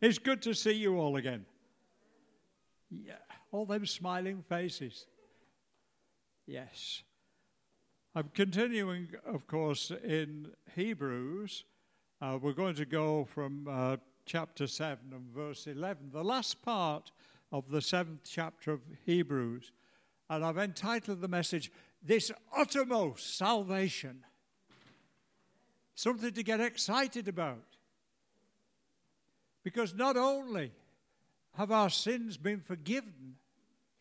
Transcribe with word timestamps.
It's 0.00 0.18
good 0.18 0.42
to 0.42 0.54
see 0.54 0.72
you 0.72 0.96
all 0.98 1.16
again. 1.16 1.44
Yeah, 2.90 3.14
all 3.50 3.66
them 3.66 3.84
smiling 3.84 4.44
faces. 4.48 5.06
Yes. 6.46 7.02
I'm 8.14 8.30
continuing, 8.32 9.08
of 9.26 9.46
course, 9.46 9.90
in 10.04 10.52
Hebrews. 10.74 11.64
Uh, 12.20 12.38
we're 12.40 12.52
going 12.52 12.76
to 12.76 12.84
go 12.84 13.24
from 13.24 13.66
uh, 13.68 13.96
chapter 14.24 14.66
7 14.66 14.98
and 15.12 15.34
verse 15.34 15.66
11, 15.66 16.10
the 16.12 16.24
last 16.24 16.62
part 16.62 17.10
of 17.50 17.70
the 17.70 17.82
seventh 17.82 18.20
chapter 18.24 18.72
of 18.72 18.80
Hebrews. 19.04 19.72
And 20.30 20.44
I've 20.44 20.58
entitled 20.58 21.20
the 21.20 21.28
message, 21.28 21.72
This 22.02 22.30
Uttermost 22.56 23.36
Salvation. 23.36 24.24
Something 25.94 26.32
to 26.32 26.42
get 26.42 26.60
excited 26.60 27.26
about. 27.26 27.77
Because 29.62 29.94
not 29.94 30.16
only 30.16 30.72
have 31.54 31.70
our 31.70 31.90
sins 31.90 32.36
been 32.36 32.60
forgiven 32.60 33.36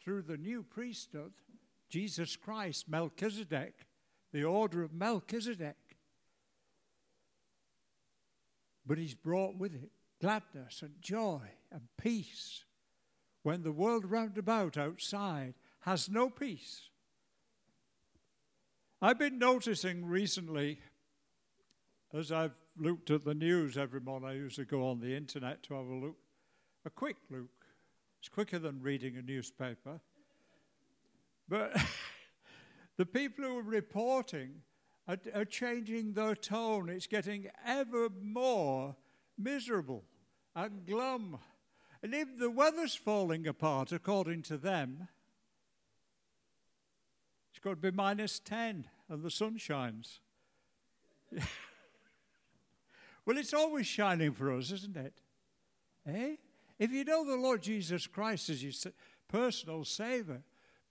through 0.04 0.22
the 0.24 0.38
new 0.38 0.64
priesthood, 0.64 1.34
Jesus 1.90 2.36
Christ, 2.36 2.88
Melchizedek, 2.88 3.88
the 4.32 4.44
order 4.44 4.84
of 4.84 4.94
Melchizedek, 4.94 5.76
but 8.86 8.98
he's 8.98 9.16
brought 9.16 9.58
with 9.58 9.74
it 9.74 9.92
gladness 10.22 10.82
and 10.82 10.94
joy 11.02 11.42
and 11.72 11.82
peace 11.98 12.64
when 13.44 13.64
the 13.64 13.72
world 13.72 14.06
round 14.06 14.38
about 14.38 14.78
outside 14.78 15.54
has 15.82 16.10
no 16.10 16.30
peace. 16.30 16.90
I've 19.02 19.20
been 19.20 19.38
noticing 19.38 20.06
recently, 20.06 20.80
as 22.14 22.32
I've 22.32 22.56
looked 22.80 23.12
at 23.12 23.26
the 23.26 23.34
news 23.34 23.78
every 23.78 24.00
morning, 24.00 24.30
I 24.30 24.34
used 24.34 24.56
to 24.58 24.66
go 24.66 24.88
on 24.88 25.00
the 25.00 25.16
internet 25.16 25.64
to 25.64 25.74
have 25.76 25.86
a 25.86 25.96
look, 25.96 26.18
a 26.86 26.90
quick 26.90 27.18
look. 27.30 27.50
It's 28.20 28.30
quicker 28.30 28.60
than 28.60 28.82
reading 28.82 29.18
a 29.18 29.22
newspaper. 29.22 30.00
But 31.48 31.76
the 32.98 33.06
people 33.06 33.46
who 33.46 33.60
are 33.60 33.64
reporting 33.64 34.62
are, 35.08 35.18
are 35.34 35.46
changing 35.46 36.14
their 36.14 36.36
tone. 36.36 36.90
It's 36.90 37.08
getting 37.08 37.48
ever 37.66 38.10
more 38.22 38.96
miserable 39.38 40.04
and 40.56 40.86
glum. 40.86 41.38
And 42.02 42.14
if 42.14 42.38
the 42.38 42.50
weather's 42.50 42.96
falling 42.96 43.48
apart, 43.48 43.92
according 43.92 44.44
to 44.44 44.58
them, 44.58 45.08
it's 47.52 47.60
got 47.60 47.72
to 47.72 47.76
be 47.76 47.92
minus 47.92 48.40
10 48.40 48.88
and 49.10 49.24
the 49.24 49.32
sun 49.32 49.58
shines. 49.58 50.20
well, 53.28 53.38
it's 53.38 53.54
always 53.54 53.86
shining 53.86 54.32
for 54.32 54.54
us, 54.54 54.72
isn't 54.72 54.96
it? 54.96 55.14
Eh? 56.08 56.36
If 56.80 56.92
you 56.92 57.04
know 57.04 57.26
the 57.26 57.36
Lord 57.36 57.62
Jesus 57.62 58.08
Christ 58.08 58.50
as 58.50 58.64
your 58.64 58.94
personal 59.28 59.84
Savior, 59.84 60.44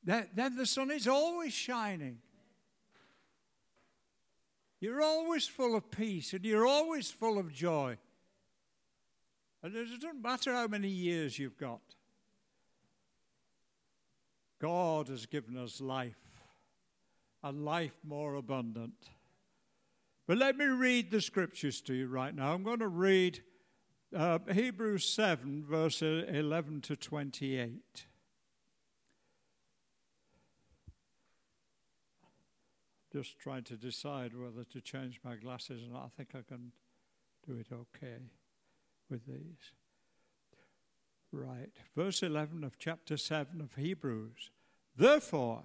then, 0.04 0.54
the 0.54 0.66
sun 0.66 0.90
is 0.90 1.08
always 1.08 1.54
shining. 1.54 2.18
You're 4.80 5.02
always 5.02 5.48
full 5.48 5.74
of 5.74 5.90
peace 5.90 6.34
and 6.34 6.44
you're 6.44 6.66
always 6.66 7.10
full 7.10 7.38
of 7.38 7.54
joy. 7.54 7.96
And 9.62 9.74
it 9.74 9.86
doesn't 9.98 10.22
matter 10.22 10.52
how 10.52 10.66
many 10.66 10.88
years 10.88 11.38
you've 11.38 11.56
got. 11.56 11.80
God 14.60 15.08
has 15.08 15.24
given 15.24 15.56
us 15.56 15.80
life, 15.80 16.20
and 17.42 17.64
life 17.64 17.96
more 18.04 18.34
abundant. 18.34 19.08
But 20.26 20.38
let 20.38 20.56
me 20.56 20.64
read 20.64 21.10
the 21.10 21.20
scriptures 21.20 21.80
to 21.82 21.94
you 21.94 22.08
right 22.08 22.34
now. 22.34 22.52
I'm 22.52 22.64
going 22.64 22.80
to 22.80 22.88
read 22.88 23.42
uh, 24.14 24.40
Hebrews 24.52 25.08
7, 25.08 25.64
verse 25.64 26.02
11 26.02 26.80
to 26.82 26.96
28. 26.96 28.06
Just 33.12 33.38
trying 33.38 33.62
to 33.64 33.76
decide 33.76 34.32
whether 34.36 34.64
to 34.64 34.80
change 34.80 35.20
my 35.24 35.36
glasses 35.36 35.82
or 35.84 35.92
not. 35.92 36.04
I 36.06 36.08
think 36.16 36.30
I 36.34 36.42
can 36.46 36.72
do 37.46 37.56
it 37.56 37.68
okay 37.72 38.22
with 39.08 39.26
these. 39.26 39.72
Right. 41.30 41.70
Verse 41.94 42.22
11 42.22 42.64
of 42.64 42.78
chapter 42.78 43.16
7 43.16 43.60
of 43.60 43.74
Hebrews. 43.76 44.50
Therefore, 44.96 45.62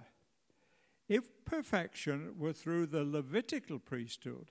if 1.08 1.44
perfection 1.44 2.34
were 2.38 2.52
through 2.52 2.86
the 2.86 3.04
Levitical 3.04 3.78
priesthood, 3.78 4.50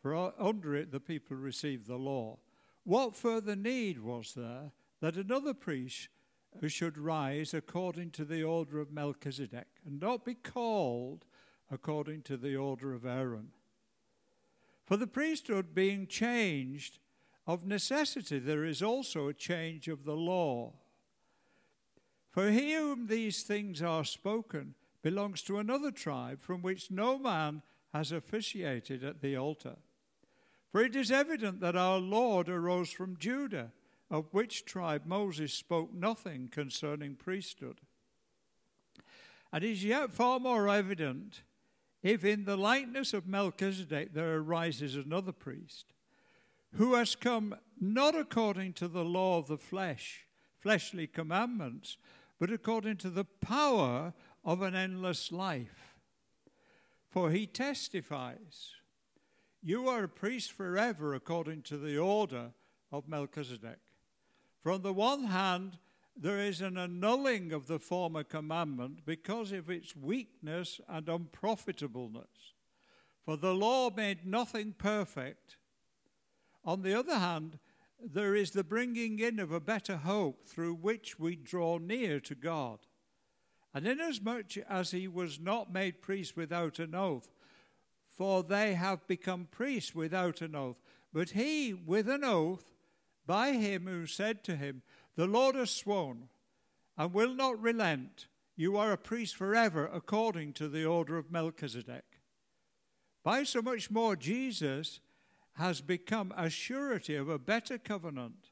for 0.00 0.32
under 0.38 0.74
it 0.74 0.90
the 0.90 1.00
people 1.00 1.36
received 1.36 1.86
the 1.86 1.96
law, 1.96 2.38
what 2.84 3.14
further 3.14 3.56
need 3.56 4.00
was 4.00 4.32
there 4.34 4.72
that 5.00 5.16
another 5.16 5.54
priest 5.54 6.08
should 6.66 6.98
rise 6.98 7.54
according 7.54 8.10
to 8.10 8.24
the 8.24 8.42
order 8.42 8.80
of 8.80 8.92
Melchizedek 8.92 9.68
and 9.86 10.00
not 10.00 10.24
be 10.24 10.34
called 10.34 11.24
according 11.70 12.22
to 12.22 12.36
the 12.36 12.56
order 12.56 12.94
of 12.94 13.04
Aaron? 13.04 13.50
For 14.86 14.96
the 14.96 15.06
priesthood 15.06 15.74
being 15.74 16.06
changed 16.06 16.98
of 17.46 17.66
necessity, 17.66 18.38
there 18.38 18.64
is 18.64 18.82
also 18.82 19.28
a 19.28 19.34
change 19.34 19.86
of 19.86 20.04
the 20.04 20.16
law. 20.16 20.72
For 22.30 22.50
he 22.50 22.74
whom 22.74 23.06
these 23.06 23.42
things 23.42 23.82
are 23.82 24.04
spoken 24.04 24.74
belongs 25.02 25.42
to 25.42 25.58
another 25.58 25.90
tribe 25.90 26.40
from 26.40 26.62
which 26.62 26.90
no 26.90 27.18
man 27.18 27.62
has 27.92 28.12
officiated 28.12 29.02
at 29.02 29.20
the 29.20 29.36
altar. 29.36 29.76
For 30.70 30.82
it 30.82 30.94
is 30.94 31.10
evident 31.10 31.60
that 31.60 31.76
our 31.76 31.98
Lord 31.98 32.48
arose 32.48 32.90
from 32.90 33.16
Judah, 33.16 33.72
of 34.10 34.32
which 34.32 34.64
tribe 34.64 35.02
Moses 35.06 35.52
spoke 35.52 35.92
nothing 35.92 36.48
concerning 36.48 37.14
priesthood. 37.16 37.80
And 39.52 39.64
it 39.64 39.70
is 39.70 39.84
yet 39.84 40.12
far 40.12 40.38
more 40.38 40.68
evident 40.68 41.42
if 42.02 42.24
in 42.24 42.44
the 42.44 42.56
likeness 42.56 43.12
of 43.12 43.26
Melchizedek 43.26 44.14
there 44.14 44.36
arises 44.36 44.96
another 44.96 45.32
priest 45.32 45.92
who 46.74 46.94
has 46.94 47.16
come 47.16 47.56
not 47.80 48.14
according 48.14 48.72
to 48.74 48.88
the 48.88 49.04
law 49.04 49.38
of 49.38 49.48
the 49.48 49.58
flesh, 49.58 50.26
fleshly 50.60 51.06
commandments, 51.06 51.96
but 52.38 52.50
according 52.50 52.96
to 52.98 53.10
the 53.10 53.24
power 53.24 54.14
of 54.44 54.62
an 54.62 54.74
endless 54.74 55.30
life. 55.32 55.96
For 57.08 57.30
he 57.30 57.46
testifies, 57.46 58.72
You 59.62 59.88
are 59.88 60.04
a 60.04 60.08
priest 60.08 60.52
forever 60.52 61.14
according 61.14 61.62
to 61.62 61.76
the 61.76 61.98
order 61.98 62.52
of 62.92 63.08
Melchizedek. 63.08 63.80
From 64.62 64.82
the 64.82 64.92
one 64.92 65.24
hand, 65.24 65.78
there 66.16 66.38
is 66.38 66.60
an 66.60 66.76
annulling 66.76 67.52
of 67.52 67.66
the 67.66 67.78
former 67.78 68.24
commandment 68.24 69.04
because 69.04 69.52
of 69.52 69.70
its 69.70 69.96
weakness 69.96 70.80
and 70.88 71.08
unprofitableness. 71.08 72.54
For 73.24 73.36
the 73.36 73.54
law 73.54 73.90
made 73.90 74.26
nothing 74.26 74.74
perfect 74.76 75.56
on 76.64 76.82
the 76.82 76.94
other 76.94 77.18
hand, 77.18 77.58
there 78.02 78.34
is 78.34 78.50
the 78.50 78.64
bringing 78.64 79.18
in 79.18 79.38
of 79.38 79.52
a 79.52 79.60
better 79.60 79.96
hope 79.96 80.46
through 80.46 80.74
which 80.74 81.18
we 81.18 81.36
draw 81.36 81.78
near 81.78 82.20
to 82.20 82.34
God. 82.34 82.80
And 83.72 83.86
inasmuch 83.86 84.56
as 84.68 84.90
he 84.90 85.06
was 85.06 85.38
not 85.38 85.72
made 85.72 86.02
priest 86.02 86.36
without 86.36 86.78
an 86.78 86.94
oath, 86.94 87.28
for 88.08 88.42
they 88.42 88.74
have 88.74 89.06
become 89.06 89.48
priests 89.50 89.94
without 89.94 90.40
an 90.40 90.54
oath, 90.56 90.80
but 91.12 91.30
he 91.30 91.72
with 91.72 92.08
an 92.08 92.24
oath 92.24 92.72
by 93.26 93.52
him 93.52 93.86
who 93.86 94.06
said 94.06 94.42
to 94.44 94.56
him, 94.56 94.82
The 95.14 95.26
Lord 95.26 95.54
has 95.54 95.70
sworn 95.70 96.28
and 96.98 97.14
will 97.14 97.34
not 97.34 97.60
relent. 97.62 98.26
You 98.56 98.76
are 98.76 98.92
a 98.92 98.98
priest 98.98 99.36
forever 99.36 99.88
according 99.92 100.52
to 100.54 100.68
the 100.68 100.84
order 100.84 101.16
of 101.16 101.30
Melchizedek. 101.30 102.04
By 103.22 103.44
so 103.44 103.62
much 103.62 103.90
more, 103.90 104.16
Jesus 104.16 105.00
has 105.54 105.80
become 105.80 106.32
a 106.36 106.50
surety 106.50 107.14
of 107.14 107.28
a 107.28 107.38
better 107.38 107.78
covenant. 107.78 108.50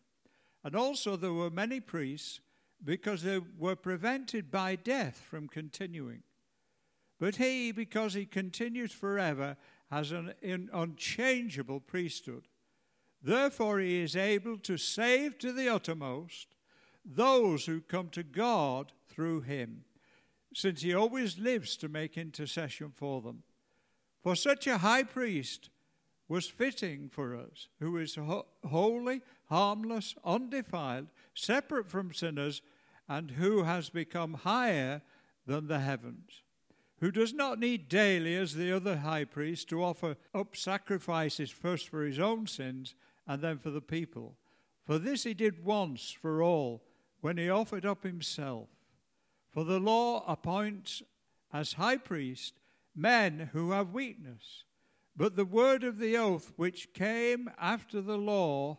And 0.62 0.76
also, 0.76 1.16
there 1.16 1.32
were 1.32 1.50
many 1.50 1.80
priests 1.80 2.40
because 2.84 3.22
they 3.22 3.40
were 3.58 3.76
prevented 3.76 4.50
by 4.50 4.76
death 4.76 5.22
from 5.28 5.48
continuing. 5.48 6.22
But 7.18 7.36
he, 7.36 7.72
because 7.72 8.14
he 8.14 8.26
continues 8.26 8.92
forever, 8.92 9.56
has 9.90 10.12
an, 10.12 10.70
unchangeable 10.72 11.80
priesthood. 11.80 12.46
Therefore, 13.22 13.80
he 13.80 14.00
is 14.00 14.14
able 14.14 14.58
to 14.58 14.76
save 14.76 15.38
to 15.38 15.52
the 15.52 15.68
uttermost 15.68 16.54
those 17.04 17.66
who 17.66 17.80
come 17.80 18.08
to 18.10 18.22
God 18.22 18.92
through 19.08 19.40
him, 19.40 19.84
since 20.54 20.82
he 20.82 20.94
always 20.94 21.38
lives 21.38 21.76
to 21.78 21.88
make 21.88 22.16
intercession 22.16 22.92
for 22.94 23.20
them. 23.20 23.42
For 24.22 24.36
such 24.36 24.66
a 24.66 24.78
high 24.78 25.02
priest 25.02 25.70
was 26.28 26.46
fitting 26.46 27.08
for 27.08 27.34
us, 27.34 27.68
who 27.80 27.96
is 27.96 28.14
ho- 28.16 28.46
holy, 28.66 29.22
harmless, 29.46 30.14
undefiled, 30.24 31.06
separate 31.34 31.90
from 31.90 32.12
sinners, 32.12 32.60
and 33.08 33.32
who 33.32 33.62
has 33.62 33.88
become 33.88 34.34
higher 34.34 35.00
than 35.46 35.66
the 35.66 35.80
heavens, 35.80 36.42
who 37.00 37.10
does 37.10 37.32
not 37.32 37.58
need 37.58 37.88
daily, 37.88 38.36
as 38.36 38.54
the 38.54 38.70
other 38.70 38.98
high 38.98 39.24
priest, 39.24 39.68
to 39.68 39.82
offer 39.82 40.16
up 40.34 40.54
sacrifices 40.54 41.50
first 41.50 41.88
for 41.88 42.04
his 42.04 42.18
own 42.18 42.46
sins 42.46 42.94
and 43.26 43.40
then 43.40 43.58
for 43.58 43.70
the 43.70 43.80
people. 43.80 44.34
For 44.84 44.98
this 44.98 45.24
he 45.24 45.34
did 45.34 45.64
once 45.64 46.10
for 46.10 46.42
all 46.42 46.82
when 47.20 47.38
he 47.38 47.48
offered 47.48 47.86
up 47.86 48.02
himself. 48.02 48.68
For 49.50 49.64
the 49.64 49.80
law 49.80 50.24
appoints 50.26 51.02
as 51.52 51.74
high 51.74 51.96
priest 51.96 52.54
men 52.94 53.50
who 53.52 53.70
have 53.70 53.92
weakness. 53.92 54.64
But 55.18 55.34
the 55.34 55.44
word 55.44 55.82
of 55.82 55.98
the 55.98 56.16
oath 56.16 56.52
which 56.54 56.92
came 56.94 57.50
after 57.58 58.00
the 58.00 58.16
law 58.16 58.78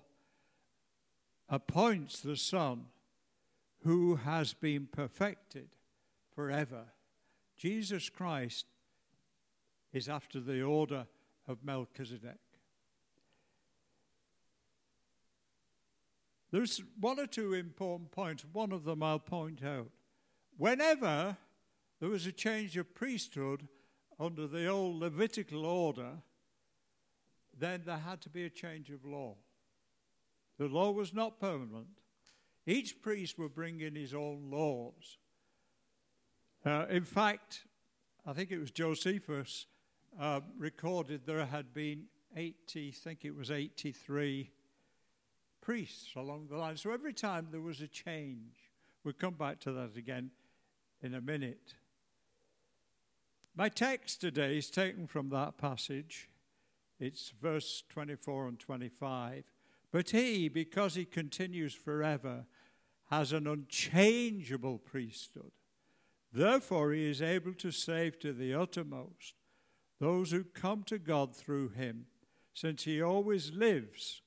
appoints 1.50 2.22
the 2.22 2.38
Son 2.38 2.86
who 3.84 4.16
has 4.16 4.54
been 4.54 4.88
perfected 4.90 5.68
forever. 6.34 6.86
Jesus 7.58 8.10
Christ 8.10 8.68
is 9.92 10.08
after 10.08 10.40
the 10.40 10.62
order 10.62 11.08
of 11.46 11.66
Melchizedek. 11.66 12.40
There's 16.52 16.82
one 16.98 17.20
or 17.20 17.28
two 17.28 17.54
important 17.54 18.12
points. 18.12 18.46
One 18.54 18.72
of 18.72 18.86
them 18.86 19.04
I'll 19.04 19.20
point 19.20 19.62
out. 19.62 19.92
Whenever 20.56 21.36
there 22.00 22.10
was 22.10 22.26
a 22.26 22.32
change 22.32 22.78
of 22.78 22.96
priesthood 22.96 23.68
under 24.18 24.48
the 24.48 24.68
old 24.68 25.02
Levitical 25.02 25.66
order, 25.66 26.22
then 27.60 27.84
there 27.86 27.98
had 27.98 28.22
to 28.22 28.30
be 28.30 28.46
a 28.46 28.50
change 28.50 28.90
of 28.90 29.06
law. 29.06 29.36
The 30.58 30.68
law 30.68 30.92
was 30.92 31.14
not 31.14 31.40
permanent. 31.40 31.88
Each 32.66 33.02
priest 33.02 33.40
would 33.40 33.56
bring 33.56 33.82
in 33.82 33.96
his 33.96 34.14
own 34.14 34.50
laws. 34.52 35.18
Uh, 36.66 36.86
in 36.90 37.06
fact, 37.06 37.64
I 38.26 38.34
think 38.34 38.52
it 38.52 38.60
was 38.60 38.72
Josephus 38.72 39.66
uh, 40.20 40.42
recorded 40.58 41.22
there 41.26 41.46
had 41.46 41.74
been 41.74 42.06
80, 42.36 42.90
I 42.90 42.92
think 42.92 43.26
it 43.26 43.36
was 43.36 43.50
83 43.52 44.52
priests 45.62 46.16
along 46.16 46.48
the 46.50 46.58
line. 46.58 46.78
So 46.78 46.92
every 46.92 47.14
time 47.14 47.48
there 47.52 47.62
was 47.62 47.82
a 47.82 47.88
change, 47.88 48.54
we'll 49.04 49.14
come 49.14 49.34
back 49.34 49.60
to 49.62 49.72
that 49.74 49.96
again 49.98 50.32
in 51.02 51.14
a 51.14 51.22
minute. 51.22 51.76
My 53.56 53.70
text 53.70 54.22
today 54.22 54.58
is 54.58 54.70
taken 54.70 55.08
from 55.08 55.30
that 55.30 55.58
passage. 55.58 56.29
It's 57.00 57.32
verse 57.42 57.84
24 57.90 58.48
and 58.48 58.60
25. 58.60 59.44
But 59.92 60.10
he, 60.12 60.50
because 60.50 60.96
he 60.96 61.06
continues 61.06 61.74
forever, 61.74 62.46
has 63.10 63.34
an 63.34 63.48
unchangeable 63.48 64.78
priesthood. 64.78 65.52
Therefore, 66.32 66.92
he 66.92 67.10
is 67.10 67.22
able 67.22 67.54
to 67.56 67.72
save 67.72 68.20
to 68.20 68.34
the 68.34 68.54
uttermost 68.54 69.34
those 70.00 70.32
who 70.32 70.44
come 70.44 70.84
to 70.84 70.98
God 70.98 71.36
through 71.36 71.70
him, 71.70 72.06
since 72.54 72.84
he 72.84 73.02
always 73.02 73.52
lives 73.52 74.22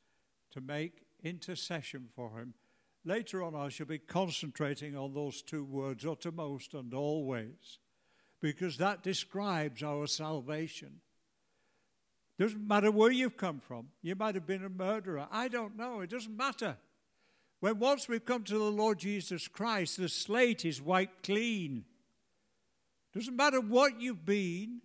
to 0.51 0.61
make 0.61 1.05
intercession 1.23 2.09
for 2.15 2.39
him. 2.39 2.55
Later 3.05 3.43
on, 3.43 3.55
I 3.55 3.69
shall 3.69 3.87
be 3.87 3.99
concentrating 3.99 4.97
on 4.97 5.15
those 5.15 5.43
two 5.43 5.65
words, 5.65 6.05
uttermost 6.05 6.75
and 6.75 6.93
always, 6.93 7.79
because 8.41 8.77
that 8.79 9.03
describes 9.03 9.83
our 9.83 10.07
salvation. 10.07 11.01
Doesn't 12.43 12.67
matter 12.67 12.91
where 12.91 13.13
you've 13.13 13.37
come 13.37 13.61
from. 13.61 13.87
You 14.03 14.17
might 14.17 14.35
have 14.35 14.49
been 14.49 14.65
a 14.65 14.69
murderer. 14.69 15.29
I 15.31 15.47
don't 15.47 15.77
know. 15.77 16.01
It 16.01 16.11
doesn't 16.11 16.37
matter. 16.37 16.77
When 17.61 17.79
once 17.79 18.09
we've 18.09 18.25
come 18.25 18.43
to 18.43 18.59
the 18.59 18.65
Lord 18.65 18.99
Jesus 18.99 19.47
Christ, 19.47 19.97
the 19.97 20.09
slate 20.09 20.65
is 20.65 20.83
wiped 20.83 21.23
clean. 21.23 21.85
Doesn't 23.15 23.37
matter 23.37 23.61
what 23.61 24.01
you've 24.01 24.27
been, 24.27 24.81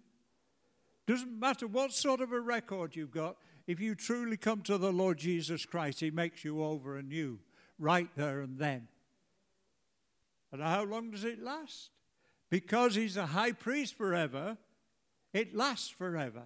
doesn't 1.07 1.39
matter 1.39 1.65
what 1.65 1.93
sort 1.93 2.21
of 2.21 2.31
a 2.31 2.39
record 2.39 2.95
you've 2.95 3.09
got, 3.09 3.37
if 3.65 3.79
you 3.79 3.95
truly 3.95 4.37
come 4.37 4.61
to 4.61 4.77
the 4.77 4.93
Lord 4.93 5.17
Jesus 5.17 5.65
Christ, 5.65 5.99
He 5.99 6.11
makes 6.11 6.45
you 6.45 6.63
over 6.63 6.95
anew 6.95 7.39
right 7.79 8.09
there 8.15 8.41
and 8.41 8.59
then. 8.59 8.87
And 10.51 10.61
how 10.61 10.83
long 10.83 11.09
does 11.09 11.23
it 11.23 11.41
last? 11.41 11.89
Because 12.51 12.93
He's 12.93 13.17
a 13.17 13.25
high 13.25 13.53
priest 13.53 13.95
forever, 13.95 14.59
it 15.33 15.55
lasts 15.55 15.89
forever. 15.89 16.43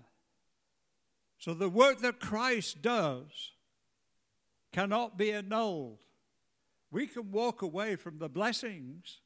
So 1.41 1.55
the 1.55 1.69
work 1.69 2.01
that 2.01 2.19
Christ 2.19 2.83
does 2.83 3.53
cannot 4.71 5.17
be 5.17 5.33
annulled. 5.33 5.97
We 6.91 7.07
can 7.07 7.31
walk 7.31 7.63
away 7.63 7.95
from 7.95 8.19
the 8.19 8.29
blessings, 8.29 9.21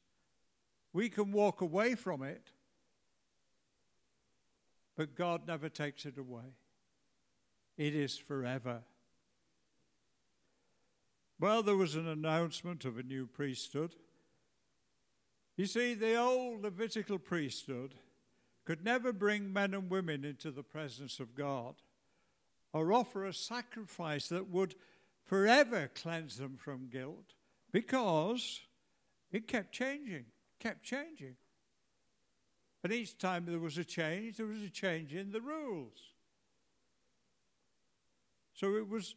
we 0.94 1.10
can 1.10 1.30
walk 1.30 1.60
away 1.60 1.94
from 1.94 2.22
it, 2.22 2.52
but 4.96 5.14
God 5.14 5.46
never 5.46 5.68
takes 5.68 6.06
it 6.06 6.16
away 6.16 6.54
it 7.76 7.94
is 7.94 8.16
forever. 8.16 8.80
Well, 11.38 11.62
there 11.62 11.76
was 11.76 11.96
an 11.96 12.08
announcement 12.08 12.86
of 12.86 12.96
a 12.96 13.02
new 13.02 13.26
priesthood. 13.26 13.94
You 15.58 15.66
see, 15.66 15.92
the 15.92 16.16
old 16.16 16.62
Levitical 16.62 17.18
priesthood 17.18 17.94
could 18.64 18.82
never 18.82 19.12
bring 19.12 19.52
men 19.52 19.74
and 19.74 19.90
women 19.90 20.24
into 20.24 20.50
the 20.50 20.62
presence 20.62 21.20
of 21.20 21.34
God 21.34 21.74
or 22.76 22.92
offer 22.92 23.24
a 23.24 23.32
sacrifice 23.32 24.28
that 24.28 24.50
would 24.50 24.74
forever 25.24 25.90
cleanse 25.94 26.36
them 26.36 26.56
from 26.56 26.88
guilt 26.88 27.32
because 27.72 28.60
it 29.32 29.48
kept 29.48 29.72
changing, 29.72 30.26
kept 30.60 30.82
changing. 30.82 31.36
And 32.84 32.92
each 32.92 33.18
time 33.18 33.46
there 33.46 33.58
was 33.58 33.78
a 33.78 33.84
change, 33.84 34.36
there 34.36 34.46
was 34.46 34.62
a 34.62 34.68
change 34.68 35.14
in 35.14 35.32
the 35.32 35.40
rules. 35.40 35.98
So 38.52 38.76
it 38.76 38.88
was 38.88 39.14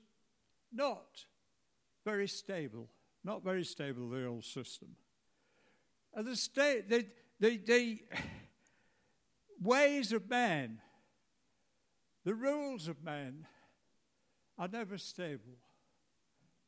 not 0.73 1.25
very 2.05 2.27
stable, 2.27 2.89
not 3.23 3.44
very 3.44 3.63
stable, 3.63 4.09
the 4.09 4.25
old 4.25 4.45
system. 4.45 4.95
And 6.13 6.25
the 6.25 6.35
state, 6.35 6.89
the, 6.89 7.05
the, 7.39 7.57
the 7.57 8.03
ways 9.62 10.13
of 10.13 10.29
man, 10.29 10.79
the 12.29 12.35
rules 12.35 12.87
of 12.87 13.03
man 13.03 13.47
are 14.59 14.67
never 14.67 14.99
stable. 14.99 15.57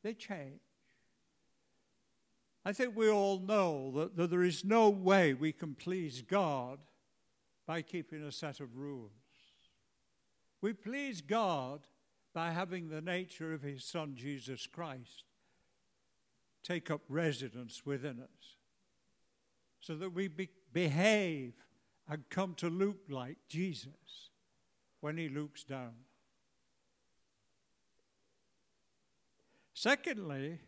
They 0.02 0.12
change. 0.12 0.58
I 2.64 2.72
think 2.72 2.96
we 2.96 3.08
all 3.08 3.38
know 3.38 3.92
that, 3.92 4.16
that 4.16 4.30
there 4.30 4.42
is 4.42 4.64
no 4.64 4.90
way 4.90 5.34
we 5.34 5.52
can 5.52 5.76
please 5.76 6.20
God 6.20 6.80
by 7.64 7.80
keeping 7.80 8.24
a 8.24 8.32
set 8.32 8.58
of 8.58 8.76
rules. 8.76 9.12
We 10.60 10.72
please 10.72 11.20
God 11.20 11.82
by 12.34 12.50
having 12.50 12.88
the 12.88 13.00
nature 13.00 13.54
of 13.54 13.62
his 13.62 13.84
Son 13.84 14.16
Jesus 14.16 14.66
Christ 14.66 15.22
take 16.64 16.90
up 16.90 17.02
residence 17.08 17.86
within 17.86 18.18
us 18.18 18.56
so 19.78 19.94
that 19.94 20.10
we 20.10 20.26
be- 20.26 20.48
behave 20.72 21.52
and 22.08 22.28
come 22.30 22.54
to 22.54 22.68
look 22.68 22.96
like 23.08 23.36
Jesus 23.48 24.31
when 25.02 25.18
he 25.18 25.28
looks 25.28 25.64
down. 25.64 25.94
Secondly, 29.74 30.60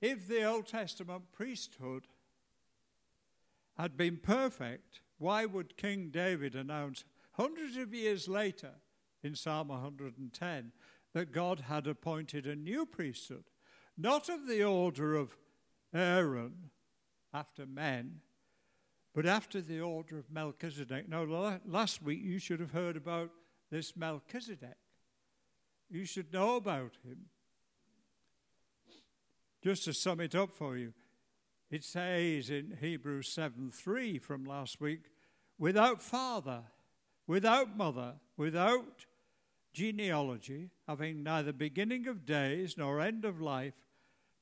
if 0.00 0.26
the 0.26 0.42
Old 0.42 0.66
Testament 0.66 1.30
priesthood 1.32 2.08
had 3.78 3.96
been 3.96 4.16
perfect, 4.16 5.00
why 5.18 5.46
would 5.46 5.76
King 5.76 6.10
David 6.10 6.56
announce 6.56 7.04
hundreds 7.34 7.76
of 7.76 7.94
years 7.94 8.26
later 8.26 8.72
in 9.22 9.36
Psalm 9.36 9.68
110 9.68 10.72
that 11.14 11.32
God 11.32 11.60
had 11.60 11.86
appointed 11.86 12.44
a 12.44 12.56
new 12.56 12.86
priesthood, 12.86 13.44
not 13.96 14.28
of 14.28 14.48
the 14.48 14.64
order 14.64 15.14
of 15.14 15.36
Aaron 15.94 16.70
after 17.32 17.66
men, 17.66 18.20
but 19.18 19.26
after 19.26 19.60
the 19.60 19.80
order 19.80 20.16
of 20.16 20.30
Melchizedek. 20.30 21.08
Now, 21.08 21.58
last 21.66 22.04
week 22.04 22.20
you 22.22 22.38
should 22.38 22.60
have 22.60 22.70
heard 22.70 22.96
about 22.96 23.30
this 23.68 23.96
Melchizedek. 23.96 24.76
You 25.90 26.04
should 26.04 26.32
know 26.32 26.54
about 26.54 26.92
him. 27.04 27.22
Just 29.60 29.86
to 29.86 29.92
sum 29.92 30.20
it 30.20 30.36
up 30.36 30.52
for 30.52 30.76
you, 30.76 30.92
it 31.68 31.82
says 31.82 32.48
in 32.48 32.78
Hebrews 32.80 33.28
7 33.32 33.72
3 33.72 34.20
from 34.20 34.44
last 34.44 34.80
week, 34.80 35.10
without 35.58 36.00
father, 36.00 36.62
without 37.26 37.76
mother, 37.76 38.14
without 38.36 39.04
genealogy, 39.72 40.70
having 40.86 41.24
neither 41.24 41.52
beginning 41.52 42.06
of 42.06 42.24
days 42.24 42.78
nor 42.78 43.00
end 43.00 43.24
of 43.24 43.40
life, 43.40 43.74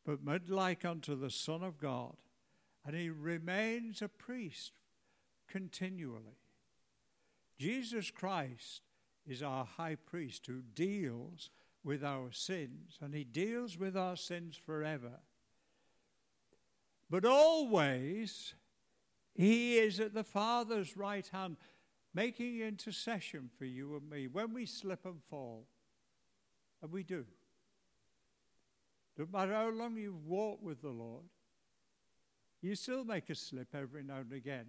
but 0.05 0.23
made 0.23 0.51
like 0.51 0.85
unto 0.85 1.19
the 1.19 1.31
Son 1.31 1.63
of 1.63 1.79
God. 1.79 2.17
And 2.87 2.95
he 2.95 3.11
remains 3.11 4.01
a 4.01 4.09
priest 4.09 4.79
continually. 5.49 6.39
Jesus 7.59 8.11
Christ 8.13 8.83
is 9.27 9.43
our 9.43 9.65
high 9.65 9.97
priest 9.97 10.47
who 10.47 10.63
deals 10.75 11.51
with 11.83 12.05
our 12.05 12.31
sins, 12.31 12.99
and 13.01 13.13
he 13.13 13.25
deals 13.25 13.77
with 13.77 13.97
our 13.97 14.17
sins 14.17 14.57
forever. 14.57 15.21
But 17.11 17.25
always, 17.25 18.55
he 19.35 19.79
is 19.79 20.01
at 20.01 20.15
the 20.15 20.25
Father's 20.25 20.97
right 20.97 21.27
hand 21.27 21.57
making 22.15 22.61
intercession 22.61 23.51
for 23.59 23.65
you 23.65 23.97
and 23.97 24.09
me 24.09 24.27
when 24.27 24.53
we 24.53 24.65
slip 24.65 25.05
and 25.05 25.23
fall. 25.29 25.67
And 26.83 26.93
we 26.93 27.03
do. 27.03 27.25
No 29.19 29.27
matter 29.33 29.53
how 29.53 29.71
long 29.71 29.97
you've 29.97 30.27
walked 30.27 30.63
with 30.63 30.83
the 30.83 30.89
Lord, 30.91 31.25
you 32.63 32.75
still 32.75 33.05
make 33.05 33.31
a 33.31 33.35
slip 33.35 33.75
every 33.75 34.03
now 34.03 34.19
and 34.19 34.33
again. 34.33 34.67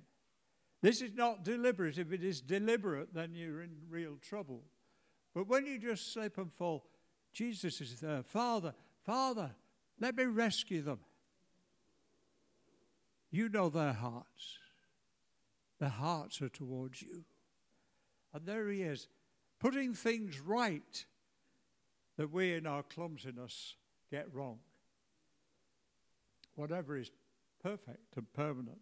This 0.82 1.02
is 1.02 1.12
not 1.16 1.44
deliberate. 1.44 1.98
If 1.98 2.12
it 2.12 2.24
is 2.24 2.42
deliberate, 2.42 3.14
then 3.14 3.32
you're 3.34 3.64
in 3.64 3.72
real 3.90 4.18
trouble. 4.22 4.64
But 5.34 5.48
when 5.48 5.66
you 5.66 5.80
just 5.80 6.14
slip 6.14 6.38
and 6.38 6.52
fall, 6.52 6.86
Jesus 7.34 7.82
is 7.82 8.00
there. 8.00 8.24
Father, 8.24 8.74
Father, 9.04 9.52
let 10.00 10.16
me 10.16 10.26
rescue 10.26 10.82
them. 10.82 11.00
You 13.32 13.50
know 13.50 13.70
their 13.70 13.94
hearts. 13.94 14.58
Their 15.80 15.90
hearts 15.90 16.42
are 16.42 16.50
towards 16.50 17.02
you. 17.02 17.24
And 18.34 18.46
there 18.46 18.70
he 18.70 18.82
is, 18.82 19.08
putting 19.60 19.94
things 19.94 20.40
right 20.40 21.06
that 22.18 22.32
we 22.32 22.54
in 22.54 22.68
our 22.68 22.84
clumsiness 22.84 23.76
get 24.12 24.34
wrong. 24.34 24.60
Whatever 26.56 26.98
is 26.98 27.12
perfect 27.62 28.16
and 28.16 28.32
permanent 28.34 28.80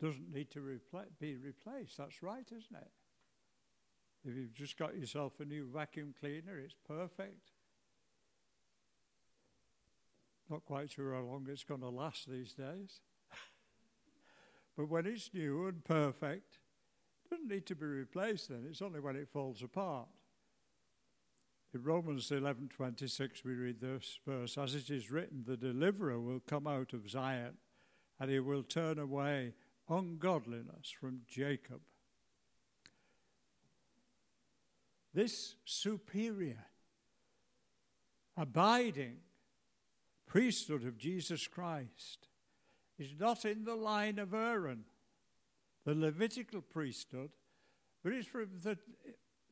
doesn't 0.00 0.32
need 0.32 0.50
to 0.50 0.60
repla- 0.60 1.06
be 1.20 1.36
replaced. 1.36 1.96
That's 1.96 2.22
right, 2.22 2.46
isn't 2.46 2.76
it? 2.76 2.90
If 4.24 4.36
you've 4.36 4.54
just 4.54 4.76
got 4.76 4.96
yourself 4.96 5.40
a 5.40 5.44
new 5.44 5.68
vacuum 5.72 6.14
cleaner, 6.18 6.58
it's 6.58 6.76
perfect. 6.86 7.50
Not 10.48 10.64
quite 10.64 10.90
sure 10.90 11.14
how 11.14 11.22
long 11.22 11.46
it's 11.48 11.64
going 11.64 11.80
to 11.80 11.88
last 11.88 12.28
these 12.28 12.52
days. 12.52 13.00
but 14.76 14.88
when 14.88 15.06
it's 15.06 15.30
new 15.32 15.66
and 15.66 15.84
perfect, 15.84 16.58
it 17.24 17.30
doesn't 17.30 17.48
need 17.48 17.66
to 17.66 17.74
be 17.74 17.86
replaced 17.86 18.48
then. 18.48 18.66
It's 18.68 18.82
only 18.82 19.00
when 19.00 19.16
it 19.16 19.28
falls 19.28 19.62
apart. 19.62 20.08
In 21.74 21.82
Romans 21.82 22.28
11:26 22.28 23.44
we 23.44 23.54
read 23.54 23.80
this 23.80 24.18
verse 24.26 24.58
as 24.58 24.74
it 24.74 24.90
is 24.90 25.10
written 25.10 25.44
the 25.46 25.56
deliverer 25.56 26.20
will 26.20 26.40
come 26.40 26.66
out 26.66 26.92
of 26.92 27.08
Zion 27.08 27.56
and 28.20 28.30
he 28.30 28.40
will 28.40 28.62
turn 28.62 28.98
away 28.98 29.54
ungodliness 29.88 30.90
from 30.90 31.22
Jacob. 31.26 31.80
This 35.14 35.56
superior 35.64 36.66
abiding 38.36 39.20
priesthood 40.26 40.84
of 40.84 40.98
Jesus 40.98 41.46
Christ 41.46 42.28
is 42.98 43.14
not 43.18 43.46
in 43.46 43.64
the 43.64 43.74
line 43.74 44.18
of 44.18 44.34
Aaron, 44.34 44.84
the 45.84 45.94
Levitical 45.94 46.60
priesthood, 46.60 47.30
but 48.02 48.12
it's 48.12 48.28
from 48.28 48.50
the 48.62 48.78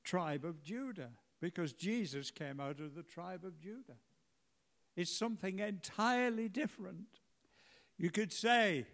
tribe 0.04 0.44
of 0.44 0.62
Judah 0.62 1.12
because 1.40 1.72
Jesus 1.72 2.30
came 2.30 2.60
out 2.60 2.80
of 2.80 2.94
the 2.94 3.02
tribe 3.02 3.44
of 3.44 3.58
Judah. 3.60 3.96
It's 4.96 5.16
something 5.16 5.60
entirely 5.60 6.48
different. 6.48 7.20
You 7.96 8.10
could 8.10 8.32
say 8.32 8.86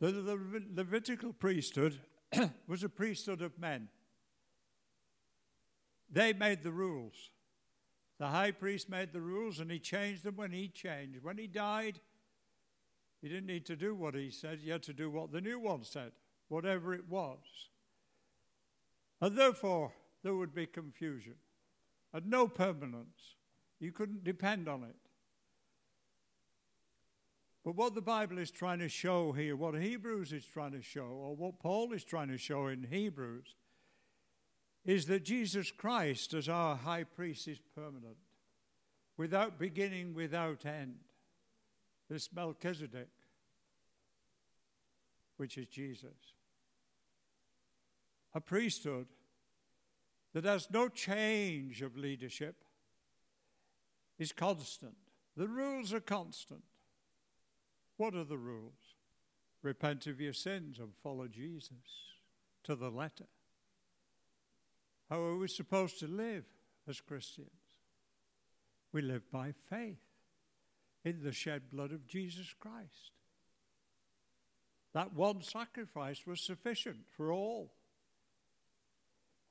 that 0.00 0.12
the 0.12 0.38
Levitical 0.74 1.32
priesthood 1.32 2.00
was 2.66 2.82
a 2.82 2.88
priesthood 2.88 3.42
of 3.42 3.58
men. 3.58 3.88
They 6.10 6.32
made 6.32 6.62
the 6.62 6.72
rules. 6.72 7.30
The 8.18 8.28
high 8.28 8.52
priest 8.52 8.88
made 8.88 9.12
the 9.12 9.20
rules 9.20 9.58
and 9.58 9.70
he 9.70 9.78
changed 9.78 10.22
them 10.22 10.36
when 10.36 10.52
he 10.52 10.68
changed. 10.68 11.22
When 11.22 11.36
he 11.36 11.46
died, 11.46 12.00
he 13.20 13.28
didn't 13.28 13.46
need 13.46 13.66
to 13.66 13.76
do 13.76 13.94
what 13.94 14.14
he 14.14 14.30
said, 14.30 14.60
he 14.60 14.70
had 14.70 14.82
to 14.84 14.92
do 14.92 15.10
what 15.10 15.32
the 15.32 15.40
new 15.40 15.58
one 15.58 15.82
said, 15.82 16.12
whatever 16.48 16.94
it 16.94 17.08
was. 17.08 17.38
And 19.20 19.36
therefore, 19.36 19.92
there 20.24 20.34
would 20.34 20.54
be 20.54 20.66
confusion 20.66 21.34
and 22.12 22.26
no 22.26 22.48
permanence. 22.48 23.36
You 23.78 23.92
couldn't 23.92 24.24
depend 24.24 24.68
on 24.68 24.82
it. 24.82 24.96
But 27.64 27.76
what 27.76 27.94
the 27.94 28.02
Bible 28.02 28.38
is 28.38 28.50
trying 28.50 28.78
to 28.80 28.88
show 28.88 29.32
here, 29.32 29.54
what 29.54 29.74
Hebrews 29.74 30.32
is 30.32 30.44
trying 30.44 30.72
to 30.72 30.82
show, 30.82 31.06
or 31.06 31.36
what 31.36 31.60
Paul 31.60 31.92
is 31.92 32.04
trying 32.04 32.28
to 32.28 32.38
show 32.38 32.66
in 32.66 32.86
Hebrews, 32.90 33.54
is 34.84 35.06
that 35.06 35.24
Jesus 35.24 35.70
Christ, 35.70 36.34
as 36.34 36.48
our 36.48 36.76
high 36.76 37.04
priest, 37.04 37.48
is 37.48 37.58
permanent, 37.74 38.16
without 39.16 39.58
beginning, 39.58 40.14
without 40.14 40.66
end. 40.66 40.96
This 42.10 42.28
Melchizedek, 42.34 43.08
which 45.38 45.56
is 45.56 45.66
Jesus. 45.66 46.34
A 48.34 48.40
priesthood 48.40 49.06
that 50.34 50.44
has 50.44 50.68
no 50.70 50.88
change 50.88 51.80
of 51.80 51.96
leadership 51.96 52.56
is 54.18 54.32
constant. 54.32 54.96
The 55.36 55.48
rules 55.48 55.92
are 55.92 56.00
constant. 56.00 56.64
What 57.96 58.14
are 58.14 58.24
the 58.24 58.38
rules? 58.38 58.96
Repent 59.62 60.06
of 60.06 60.20
your 60.20 60.32
sins 60.32 60.78
and 60.78 60.90
follow 61.02 61.28
Jesus 61.28 62.12
to 62.64 62.74
the 62.74 62.90
letter. 62.90 63.26
How 65.08 65.20
are 65.20 65.36
we 65.36 65.48
supposed 65.48 66.00
to 66.00 66.06
live 66.08 66.44
as 66.88 67.00
Christians? 67.00 67.48
We 68.92 69.02
live 69.02 69.30
by 69.30 69.52
faith 69.70 69.98
in 71.04 71.22
the 71.22 71.32
shed 71.32 71.70
blood 71.70 71.92
of 71.92 72.06
Jesus 72.06 72.54
Christ. 72.58 73.12
That 74.92 75.14
one 75.14 75.42
sacrifice 75.42 76.26
was 76.26 76.40
sufficient 76.40 77.06
for 77.16 77.32
all. 77.32 77.72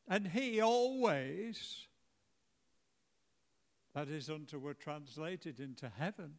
And 0.07 0.27
he 0.27 0.59
always, 0.59 1.87
that 3.95 4.09
is, 4.09 4.29
until 4.29 4.59
we're 4.59 4.73
translated 4.73 5.59
into 5.59 5.89
heaven, 5.97 6.35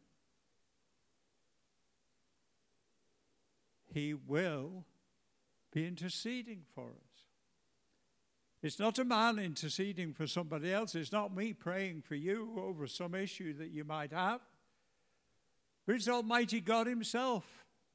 he 3.91 4.13
will 4.13 4.85
be 5.71 5.87
interceding 5.87 6.63
for 6.73 6.89
us. 6.89 7.15
It's 8.61 8.79
not 8.79 8.97
a 8.97 9.05
man 9.05 9.37
interceding 9.37 10.13
for 10.13 10.25
somebody 10.25 10.73
else. 10.73 10.95
It's 10.95 11.11
not 11.11 11.35
me 11.35 11.53
praying 11.53 12.01
for 12.01 12.15
you 12.15 12.53
over 12.57 12.87
some 12.87 13.13
issue 13.13 13.53
that 13.57 13.69
you 13.69 13.83
might 13.83 14.11
have. 14.11 14.41
But 15.85 15.95
it's 15.95 16.09
Almighty 16.09 16.61
God 16.61 16.87
Himself, 16.87 17.45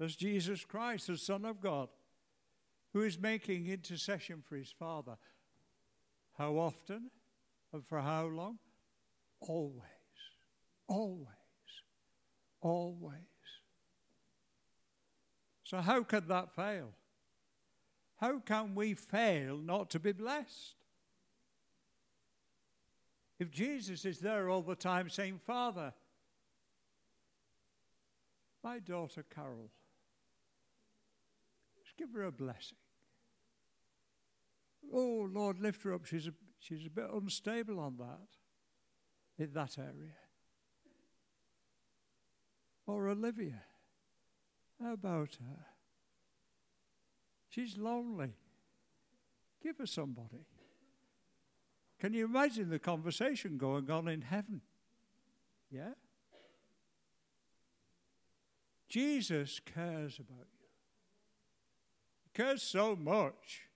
as 0.00 0.14
Jesus 0.14 0.64
Christ, 0.64 1.08
the 1.08 1.16
Son 1.16 1.44
of 1.44 1.60
God, 1.60 1.88
who 2.92 3.02
is 3.02 3.18
making 3.18 3.66
intercession 3.66 4.42
for 4.48 4.54
His 4.56 4.70
Father. 4.70 5.16
How 6.40 6.56
often 6.56 7.10
and 7.70 7.86
for 7.86 8.00
how 8.00 8.24
long? 8.24 8.58
Always. 9.40 9.82
Always. 10.88 11.26
Always. 12.62 13.20
So, 15.64 15.82
how 15.82 16.02
could 16.02 16.28
that 16.28 16.56
fail? 16.56 16.94
How 18.16 18.38
can 18.38 18.74
we 18.74 18.94
fail 18.94 19.58
not 19.58 19.90
to 19.90 19.98
be 19.98 20.12
blessed? 20.12 20.76
If 23.38 23.50
Jesus 23.50 24.06
is 24.06 24.20
there 24.20 24.48
all 24.48 24.62
the 24.62 24.74
time 24.74 25.10
saying, 25.10 25.40
Father, 25.46 25.92
my 28.64 28.78
daughter 28.78 29.26
Carol, 29.34 29.70
just 31.84 31.98
give 31.98 32.14
her 32.14 32.24
a 32.24 32.32
blessing. 32.32 32.78
Oh, 34.92 35.28
Lord, 35.30 35.60
lift 35.60 35.82
her 35.84 35.94
up. 35.94 36.04
She's 36.04 36.26
a, 36.26 36.32
she's 36.58 36.86
a 36.86 36.90
bit 36.90 37.06
unstable 37.12 37.78
on 37.78 37.96
that, 37.98 39.42
in 39.42 39.52
that 39.52 39.78
area. 39.78 40.14
Or 42.86 43.08
Olivia, 43.08 43.62
how 44.82 44.94
about 44.94 45.36
her? 45.40 45.66
She's 47.48 47.76
lonely. 47.76 48.34
Give 49.62 49.76
her 49.78 49.86
somebody. 49.86 50.46
Can 52.00 52.14
you 52.14 52.24
imagine 52.24 52.70
the 52.70 52.78
conversation 52.78 53.58
going 53.58 53.90
on 53.90 54.08
in 54.08 54.22
heaven? 54.22 54.62
Yeah? 55.70 55.92
Jesus 58.88 59.60
cares 59.60 60.18
about 60.18 60.48
you. 60.58 60.66
He 62.24 62.30
cares 62.42 62.62
so 62.62 62.96
much 62.96 63.68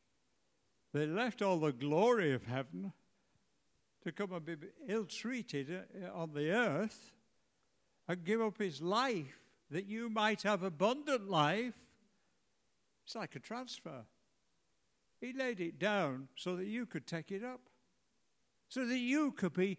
they 0.94 1.06
left 1.06 1.42
all 1.42 1.58
the 1.58 1.72
glory 1.72 2.32
of 2.32 2.44
heaven 2.44 2.92
to 4.02 4.12
come 4.12 4.32
and 4.32 4.44
be 4.44 4.56
ill 4.88 5.04
treated 5.04 5.70
uh, 5.70 6.12
on 6.14 6.32
the 6.32 6.50
earth 6.50 7.12
and 8.08 8.24
give 8.24 8.40
up 8.40 8.58
his 8.58 8.80
life 8.80 9.38
that 9.70 9.86
you 9.86 10.08
might 10.08 10.42
have 10.42 10.62
abundant 10.62 11.28
life 11.28 11.74
it's 13.04 13.14
like 13.14 13.36
a 13.36 13.40
transfer. 13.40 14.04
He 15.20 15.32
laid 15.32 15.60
it 15.60 15.78
down 15.78 16.28
so 16.36 16.56
that 16.56 16.66
you 16.66 16.86
could 16.86 17.06
take 17.06 17.30
it 17.30 17.44
up, 17.44 17.60
so 18.68 18.86
that 18.86 18.98
you 18.98 19.32
could 19.32 19.54
be 19.54 19.78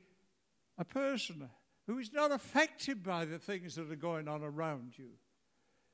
a 0.78 0.86
person 0.86 1.50
who 1.88 2.00
is 2.00 2.14
not 2.14 2.32
affected 2.32 3.04
by 3.04 3.26
the 3.26 3.40
things 3.40 3.76
that 3.76 3.92
are 3.92 3.96
going 3.96 4.28
on 4.28 4.44
around 4.44 4.98
you. 4.98 5.12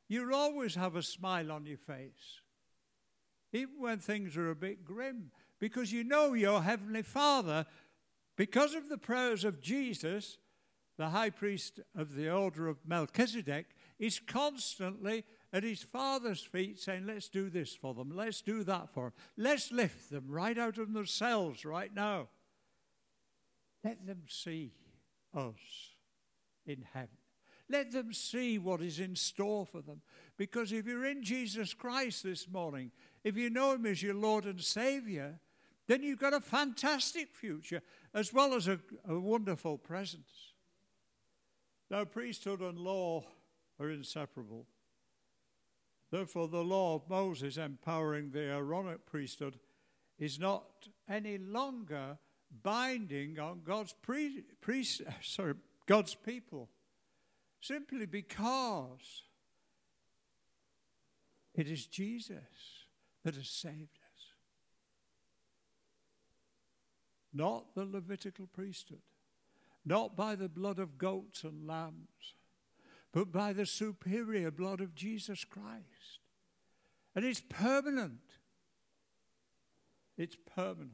You'll 0.08 0.36
always 0.36 0.76
have 0.76 0.96
a 0.96 1.04
smile 1.04 1.52
on 1.52 1.66
your 1.66 1.78
face, 1.78 2.42
even 3.54 3.80
when 3.80 4.00
things 4.00 4.38
are 4.38 4.50
a 4.50 4.56
bit 4.56 4.86
grim, 4.86 5.32
because 5.60 5.92
you 5.92 6.04
know 6.04 6.34
your 6.34 6.62
Heavenly 6.62 7.02
Father, 7.04 7.66
because 8.36 8.74
of 8.74 8.90
the 8.90 8.98
prayers 8.98 9.44
of 9.44 9.62
Jesus, 9.62 10.38
the 10.98 11.10
high 11.10 11.30
priest 11.30 11.80
of 11.96 12.16
the 12.16 12.30
order 12.30 12.68
of 12.68 12.78
Melchizedek, 12.86 13.68
is 14.00 14.20
constantly 14.20 15.24
at 15.54 15.64
his 15.64 15.84
father's 15.84 16.42
feet 16.42 16.80
saying, 16.80 17.06
Let's 17.06 17.30
do 17.30 17.50
this 17.50 17.76
for 17.76 17.94
them, 17.94 18.12
let's 18.16 18.42
do 18.42 18.64
that 18.64 18.94
for 18.94 19.06
them, 19.06 19.14
let's 19.38 19.72
lift 19.72 20.10
them 20.10 20.26
right 20.28 20.58
out 20.58 20.78
of 20.78 20.94
themselves 20.94 21.66
right 21.66 21.94
now. 21.94 22.30
Let 23.84 24.06
them 24.06 24.24
see 24.28 24.74
us 25.36 25.56
in 26.66 26.86
heaven. 26.94 27.10
Let 27.70 27.92
them 27.92 28.14
see 28.14 28.60
what 28.60 28.82
is 28.82 29.00
in 29.00 29.16
store 29.16 29.66
for 29.66 29.82
them. 29.82 30.02
Because 30.38 30.72
if 30.72 30.86
you're 30.86 31.06
in 31.06 31.24
Jesus 31.24 31.74
Christ 31.74 32.24
this 32.24 32.50
morning, 32.50 32.92
if 33.24 33.38
you 33.38 33.50
know 33.50 33.74
Him 33.74 33.86
as 33.86 34.02
your 34.02 34.16
Lord 34.16 34.46
and 34.46 34.60
Savior, 34.62 35.40
then 35.88 36.04
you've 36.04 36.20
got 36.20 36.34
a 36.34 36.42
fantastic 36.42 37.34
future 37.34 37.82
as 38.14 38.34
well 38.34 38.54
as 38.54 38.68
a, 38.68 38.80
a 39.08 39.20
wonderful 39.20 39.78
presence. 39.78 40.54
Now, 41.90 42.06
priesthood 42.06 42.62
and 42.62 42.80
law 42.80 43.26
are 43.80 43.90
inseparable. 43.90 44.66
Therefore, 46.10 46.48
the 46.48 46.64
law 46.64 46.96
of 46.96 47.10
Moses 47.10 47.58
empowering 47.58 48.32
the 48.32 48.52
Aaronic 48.52 49.06
priesthood 49.06 49.60
is 50.20 50.40
not 50.40 50.88
any 51.10 51.38
longer 51.38 52.18
binding 52.64 53.40
on 53.40 53.62
God's 53.64 53.94
pre, 54.02 54.44
sorry, 55.22 55.56
God's 55.86 56.16
people, 56.16 56.70
simply 57.60 58.06
because 58.06 59.24
it 61.54 61.68
is 61.70 61.86
Jesus 61.86 62.81
that 63.24 63.36
has 63.36 63.50
saved 63.50 63.98
us, 63.98 64.24
not 67.34 67.76
the 67.76 67.86
Levitical 67.86 68.48
priesthood, 68.52 69.02
not 69.86 70.16
by 70.16 70.36
the 70.36 70.50
blood 70.50 70.80
of 70.80 70.98
goats 70.98 71.44
and 71.44 71.68
lambs, 71.68 72.36
but 73.12 73.32
by 73.32 73.54
the 73.54 73.66
superior 73.66 74.52
blood 74.52 74.82
of 74.82 74.96
Jesus 74.96 75.44
Christ. 75.44 76.20
And 77.16 77.26
it's 77.26 77.42
permanent. 77.42 78.20
It's 80.18 80.38
permanent. 80.56 80.92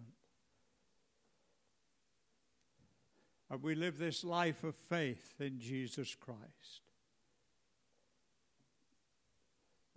And 3.50 3.64
we 3.64 3.76
live 3.76 3.98
this 3.98 4.24
life 4.24 4.64
of 4.64 4.76
faith 4.76 5.36
in 5.40 5.60
Jesus 5.60 6.16
Christ, 6.16 6.82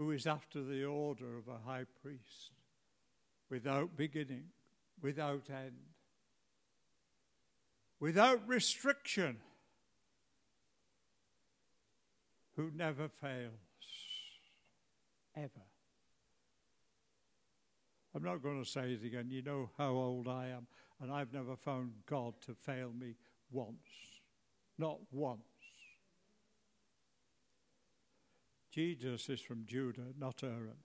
who 0.00 0.12
is 0.12 0.26
after 0.26 0.62
the 0.62 0.82
order 0.82 1.36
of 1.36 1.46
a 1.46 1.58
high 1.70 1.84
priest, 2.00 2.52
without 3.50 3.98
beginning, 3.98 4.44
without 5.02 5.42
end, 5.50 5.76
without 8.00 8.40
restriction, 8.48 9.36
who 12.56 12.70
never 12.74 13.10
fails, 13.10 13.52
ever. 15.36 15.50
I'm 18.14 18.22
not 18.22 18.42
going 18.42 18.64
to 18.64 18.68
say 18.68 18.92
it 18.94 19.04
again. 19.04 19.26
You 19.28 19.42
know 19.42 19.68
how 19.76 19.90
old 19.90 20.28
I 20.28 20.46
am, 20.46 20.66
and 21.02 21.12
I've 21.12 21.34
never 21.34 21.56
found 21.56 21.92
God 22.06 22.32
to 22.46 22.54
fail 22.54 22.90
me 22.98 23.16
once. 23.50 23.76
Not 24.78 24.96
once. 25.12 25.49
Jesus 28.70 29.28
is 29.28 29.40
from 29.40 29.64
Judah, 29.66 30.14
not 30.18 30.42
Aaron. 30.44 30.78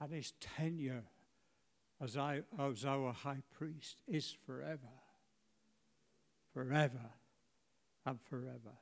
And 0.00 0.12
his 0.12 0.32
tenure 0.40 1.04
as, 2.02 2.16
I, 2.16 2.42
as 2.58 2.84
our 2.84 3.12
high 3.12 3.42
priest 3.56 4.02
is 4.06 4.36
forever. 4.44 4.92
Forever 6.52 7.10
and 8.04 8.20
forever. 8.20 8.76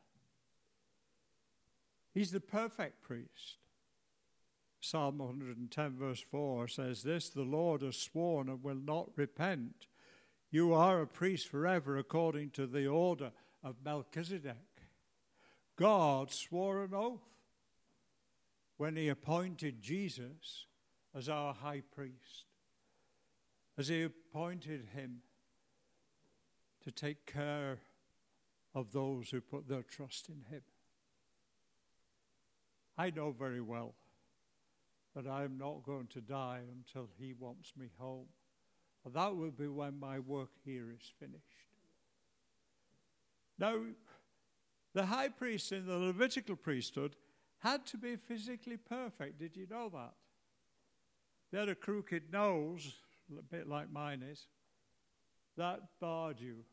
He's 2.13 2.31
the 2.31 2.41
perfect 2.41 3.03
priest. 3.03 3.59
Psalm 4.81 5.19
110, 5.19 5.97
verse 5.97 6.21
4 6.21 6.69
says 6.69 7.03
this 7.03 7.31
The 7.31 7.43
Lord 7.43 7.83
has 7.83 7.97
sworn 7.97 8.49
and 8.49 8.63
will 8.63 8.75
not 8.75 9.11
repent. 9.17 9.87
You 10.51 10.73
are 10.73 11.01
a 11.01 11.07
priest 11.07 11.49
forever 11.49 11.97
according 11.97 12.51
to 12.51 12.67
the 12.67 12.87
order 12.87 13.33
of 13.63 13.77
Melchizedek. 13.85 14.57
God 15.77 16.31
swore 16.31 16.85
an 16.85 16.95
oath 16.95 17.34
when 18.77 18.97
he 18.97 19.09
appointed 19.09 19.81
Jesus 19.81 20.67
as 21.15 21.29
our 21.29 21.55
high 21.55 21.83
priest, 21.95 22.47
as 23.79 23.89
he 23.89 24.03
appointed 24.03 24.89
him 24.95 25.19
to 26.83 26.91
take 26.91 27.27
care 27.27 27.79
of 28.75 28.93
those 28.93 29.31
who 29.31 29.41
put 29.41 29.69
their 29.69 29.83
trust 29.83 30.29
in 30.29 30.45
him. 30.51 30.63
I 32.99 33.11
know 33.11 33.31
very 33.31 33.61
well 33.61 33.95
that 35.15 35.27
I 35.27 35.45
am 35.45 35.57
not 35.57 35.85
going 35.85 36.09
to 36.09 36.21
die 36.21 36.63
until 36.73 37.09
he 37.19 37.33
wants 37.33 37.73
me 37.77 37.87
home. 37.99 38.27
That 39.13 39.37
will 39.37 39.51
be 39.51 39.69
when 39.69 39.99
my 40.01 40.19
work 40.19 40.51
here 40.65 40.91
is 40.91 41.13
finished. 41.21 41.43
Now, 43.59 43.77
the 44.95 45.07
high 45.07 45.29
priest 45.29 45.73
in 45.73 45.87
the 45.87 45.99
Levitical 45.99 46.57
priesthood 46.57 47.17
had 47.65 47.87
to 47.87 47.97
be 47.97 48.17
physically 48.17 48.77
perfect. 48.77 49.39
Did 49.39 49.57
you 49.57 49.67
know 49.71 49.89
that? 49.89 50.13
They 51.51 51.59
had 51.59 51.71
a 51.71 51.75
crooked 51.75 52.31
nose, 52.31 52.95
a 53.37 53.43
bit 53.43 53.67
like 53.67 53.91
mine 53.91 54.23
is. 54.23 54.47
That 55.57 55.81
barred 55.99 56.41
you 56.41 56.65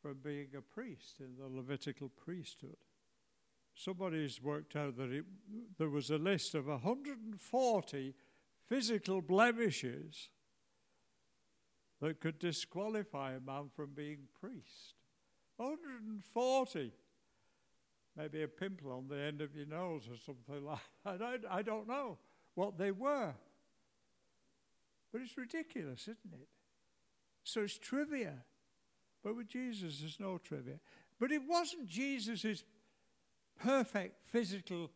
from 0.00 0.18
being 0.22 0.48
a 0.56 0.60
priest 0.60 1.16
in 1.18 1.36
the 1.36 1.48
Levitical 1.48 2.10
priesthood. 2.10 2.76
Somebody's 3.74 4.40
worked 4.40 4.76
out 4.76 4.96
that 4.98 5.10
it, 5.10 5.24
there 5.78 5.90
was 5.90 6.10
a 6.10 6.16
list 6.16 6.54
of 6.54 6.68
140 6.68 8.14
physical 8.68 9.20
blemishes 9.20 10.28
that 12.00 12.20
could 12.20 12.38
disqualify 12.38 13.32
a 13.32 13.40
man 13.40 13.70
from 13.74 13.90
being 13.94 14.28
priest. 14.40 14.94
140. 15.56 16.92
Maybe 18.16 18.42
a 18.42 18.48
pimple 18.48 18.92
on 18.92 19.08
the 19.08 19.18
end 19.18 19.40
of 19.40 19.54
your 19.54 19.66
nose 19.66 20.08
or 20.10 20.16
something 20.24 20.64
like 20.64 20.78
that. 21.04 21.22
I, 21.22 21.58
I 21.58 21.62
don't 21.62 21.86
know 21.86 22.18
what 22.54 22.78
they 22.78 22.90
were. 22.90 23.34
But 25.12 25.20
it's 25.22 25.36
ridiculous, 25.36 26.02
isn't 26.02 26.32
it? 26.32 26.48
So 27.44 27.62
it's 27.62 27.78
trivia. 27.78 28.34
But 29.22 29.36
with 29.36 29.48
Jesus, 29.48 30.00
there's 30.00 30.20
no 30.20 30.38
trivia. 30.38 30.80
But 31.18 31.32
it 31.32 31.42
wasn't 31.46 31.86
Jesus' 31.86 32.64
perfect 33.58 34.28
physical 34.28 34.90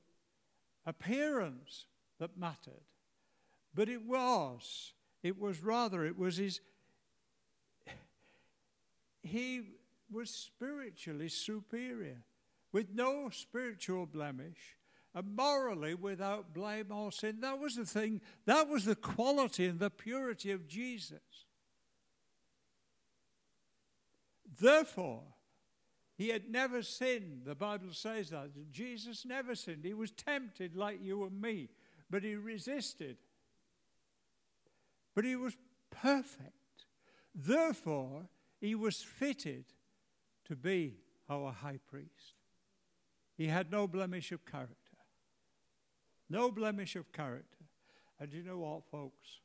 appearance 0.86 1.86
that 2.18 2.36
mattered. 2.36 2.84
But 3.74 3.88
it 3.88 4.04
was. 4.04 4.92
It 5.22 5.38
was 5.38 5.62
rather, 5.62 6.04
it 6.04 6.18
was 6.18 6.38
his 6.38 6.60
he 9.22 9.62
was 10.10 10.30
spiritually 10.30 11.28
superior, 11.28 12.22
with 12.72 12.88
no 12.94 13.30
spiritual 13.30 14.06
blemish, 14.06 14.76
and 15.14 15.36
morally 15.36 15.94
without 15.94 16.54
blame 16.54 16.92
or 16.92 17.10
sin. 17.10 17.40
That 17.40 17.58
was 17.58 17.76
the 17.76 17.84
thing, 17.84 18.20
that 18.46 18.68
was 18.68 18.84
the 18.84 18.94
quality 18.94 19.66
and 19.66 19.80
the 19.80 19.90
purity 19.90 20.52
of 20.52 20.68
Jesus. 20.68 21.18
Therefore, 24.60 25.22
he 26.16 26.28
had 26.28 26.50
never 26.50 26.82
sinned. 26.82 27.42
The 27.46 27.54
Bible 27.54 27.92
says 27.92 28.30
that. 28.30 28.50
Jesus 28.70 29.24
never 29.24 29.54
sinned. 29.54 29.84
He 29.84 29.94
was 29.94 30.10
tempted 30.10 30.76
like 30.76 31.02
you 31.02 31.24
and 31.24 31.40
me, 31.40 31.70
but 32.10 32.22
he 32.22 32.34
resisted. 32.34 33.16
But 35.14 35.24
he 35.24 35.34
was 35.34 35.56
perfect. 35.90 36.52
Therefore, 37.34 38.28
he 38.60 38.74
was 38.74 38.96
fitted 39.02 39.64
to 40.44 40.56
be 40.56 40.98
our 41.28 41.52
high 41.52 41.78
priest. 41.88 42.34
He 43.40 43.46
had 43.46 43.72
no 43.72 43.88
blemish 43.88 44.32
of 44.32 44.44
character. 44.44 44.74
No 46.28 46.50
blemish 46.50 46.94
of 46.94 47.10
character. 47.10 47.64
And 48.20 48.30
you 48.34 48.42
know 48.42 48.58
what, 48.58 48.82
folks? 48.90 49.38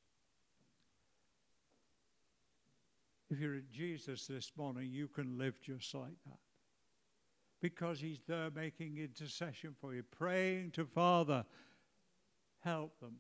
If 3.30 3.40
you're 3.40 3.54
in 3.54 3.68
Jesus 3.72 4.28
this 4.28 4.52
morning, 4.58 4.90
you 4.92 5.08
can 5.08 5.38
live 5.38 5.62
just 5.62 5.96
like 5.96 6.18
that. 6.26 6.40
Because 7.62 8.02
He's 8.02 8.20
there 8.28 8.50
making 8.54 8.98
intercession 8.98 9.74
for 9.80 9.96
you, 9.96 10.04
praying 10.04 10.72
to 10.72 10.84
Father, 10.84 11.46
help 12.66 13.00
them. 13.00 13.16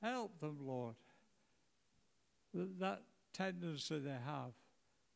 Help 0.00 0.40
them, 0.40 0.60
Lord. 0.62 0.94
That 2.54 3.02
tendency 3.34 3.98
they 3.98 4.16
have 4.24 4.54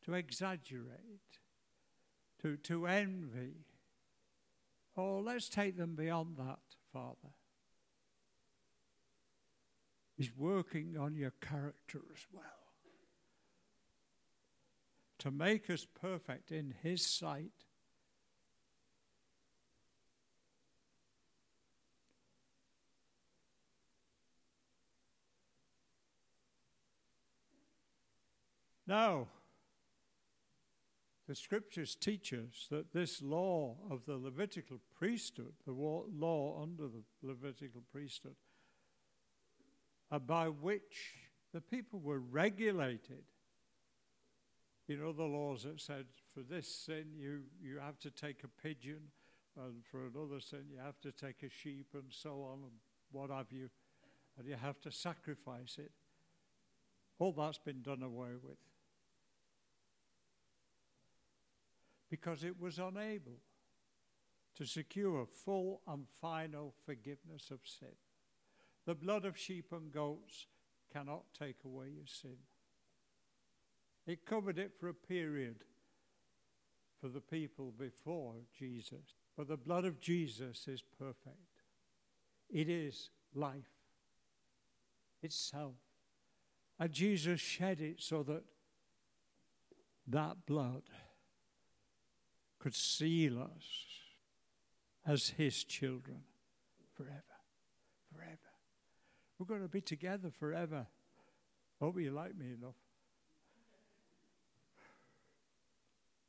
to 0.03 0.13
exaggerate, 0.13 1.39
to, 2.43 2.57
to 2.57 2.85
envy. 2.85 3.65
Oh, 4.97 5.19
let's 5.19 5.49
take 5.49 5.77
them 5.77 5.95
beyond 5.95 6.37
that, 6.37 6.59
Father. 6.93 7.33
He's 10.17 10.31
working 10.35 10.95
on 10.97 11.15
your 11.15 11.33
character 11.41 11.99
as 12.13 12.25
well. 12.31 12.65
to 15.25 15.31
make 15.31 15.71
us 15.71 15.87
perfect 15.99 16.51
in 16.51 16.75
His 16.83 17.03
sight. 17.03 17.49
Now, 28.85 29.29
the 31.27 31.35
scriptures 31.35 31.95
teach 31.95 32.33
us 32.33 32.67
that 32.69 32.93
this 32.93 33.21
law 33.21 33.77
of 33.89 34.05
the 34.05 34.17
Levitical 34.17 34.79
priesthood, 34.97 35.53
the 35.65 35.71
law 35.71 36.61
under 36.61 36.83
the 36.83 37.03
Levitical 37.23 37.81
priesthood, 37.91 38.35
uh, 40.11 40.19
by 40.19 40.47
which 40.47 41.15
the 41.51 41.61
people 41.61 41.99
were 41.99 42.19
regulated. 42.19 43.23
You 44.87 44.97
know, 44.97 45.13
the 45.13 45.23
laws 45.23 45.63
that 45.63 45.81
said 45.81 46.05
for 46.33 46.41
this 46.41 46.67
sin 46.67 47.05
you, 47.17 47.41
you 47.59 47.79
have 47.79 47.97
to 47.99 48.11
take 48.11 48.43
a 48.43 48.61
pigeon, 48.61 49.01
and 49.57 49.83
for 49.89 50.05
another 50.05 50.39
sin 50.39 50.65
you 50.71 50.77
have 50.77 50.99
to 51.01 51.11
take 51.11 51.41
a 51.41 51.49
sheep, 51.49 51.87
and 51.95 52.03
so 52.09 52.43
on, 52.43 52.59
and 52.61 52.73
what 53.11 53.31
have 53.31 53.51
you, 53.51 53.69
and 54.37 54.47
you 54.47 54.55
have 54.61 54.79
to 54.81 54.91
sacrifice 54.91 55.77
it. 55.79 55.91
All 57.17 57.31
that's 57.31 57.57
been 57.57 57.81
done 57.81 58.03
away 58.03 58.33
with. 58.43 58.57
Because 62.15 62.45
it 62.45 62.57
was 62.61 62.79
unable 62.79 63.41
to 64.55 64.65
secure 64.65 65.25
full 65.25 65.81
and 65.85 66.05
final 66.21 66.73
forgiveness 66.85 67.51
of 67.51 67.59
sin. 67.65 67.97
The 68.85 68.95
blood 68.95 69.25
of 69.25 69.37
sheep 69.37 69.73
and 69.73 69.91
goats 69.91 70.47
cannot 70.93 71.23
take 71.37 71.57
away 71.65 71.87
your 71.93 72.07
sin. 72.07 72.37
It 74.07 74.25
covered 74.25 74.57
it 74.57 74.71
for 74.79 74.87
a 74.87 74.93
period 74.93 75.65
for 77.01 77.09
the 77.09 77.19
people 77.19 77.73
before 77.77 78.35
Jesus. 78.57 79.15
But 79.35 79.49
the 79.49 79.57
blood 79.57 79.83
of 79.83 79.99
Jesus 79.99 80.69
is 80.69 80.81
perfect. 80.97 81.63
It 82.49 82.69
is 82.69 83.09
life 83.33 83.73
itself. 85.21 85.75
And 86.79 86.93
Jesus 86.93 87.41
shed 87.41 87.81
it 87.81 88.01
so 88.01 88.23
that 88.23 88.43
that 90.07 90.45
blood 90.45 90.83
could 92.65 92.73
seal 92.73 93.43
us 93.43 93.67
as 95.05 95.29
his 95.37 95.63
children 95.63 96.21
forever. 96.95 97.21
Forever. 98.11 98.39
We're 99.37 99.45
going 99.45 99.61
to 99.61 99.67
be 99.67 99.81
together 99.81 100.31
forever. 100.31 100.87
Hope 101.79 101.99
you 101.99 102.09
like 102.09 102.35
me 102.35 102.47
enough. 102.59 102.73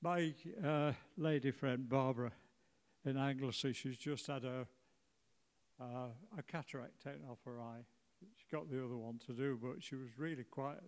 My 0.03 0.35
uh, 0.63 0.93
lady 1.17 1.53
friend 1.53 1.89
Barbara 1.89 2.33
in 3.07 3.17
Anglesey, 3.17 3.73
she's 3.73 3.97
just 3.97 4.27
had 4.27 4.45
a, 4.45 4.67
uh, 5.81 6.09
a 6.37 6.43
cataract 6.43 7.03
taken 7.03 7.23
off 7.31 7.39
her 7.47 7.59
eye. 7.59 7.87
She 8.37 8.45
got 8.55 8.71
the 8.71 8.85
other 8.85 8.99
one 8.99 9.19
to 9.27 9.33
do, 9.33 9.59
but 9.59 9.83
she 9.83 9.95
was 9.95 10.09
really 10.19 10.45
quite, 10.45 10.81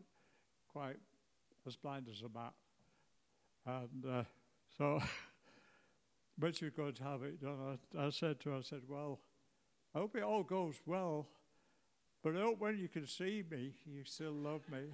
quite 0.71 0.99
as 1.67 1.75
blind 1.77 2.07
as 2.13 2.21
a 2.23 2.29
bat. 2.29 2.53
And 3.65 4.05
uh, 4.05 4.25
so 4.77 5.01
but 6.38 6.61
was 6.61 6.70
going 6.77 6.92
to 6.94 7.03
have 7.03 7.22
it 7.22 7.40
done. 7.40 7.79
I, 7.96 8.07
I 8.07 8.11
said 8.11 8.38
to 8.40 8.51
her, 8.51 8.59
I 8.59 8.62
said, 8.62 8.83
Well, 8.88 9.20
I 9.94 9.98
hope 9.98 10.16
it 10.16 10.22
all 10.22 10.44
goes 10.44 10.77
well, 10.87 11.27
but 12.22 12.37
I 12.37 12.40
hope 12.40 12.61
when 12.61 12.79
you 12.79 12.88
can 12.88 13.07
see 13.07 13.42
me, 13.51 13.72
you 13.85 14.05
still 14.05 14.33
love 14.33 14.62
me. 14.70 14.81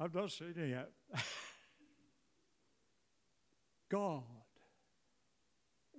I've 0.00 0.14
not 0.14 0.30
seen 0.30 0.54
it 0.56 0.68
yet. 0.68 0.90
God 3.90 4.22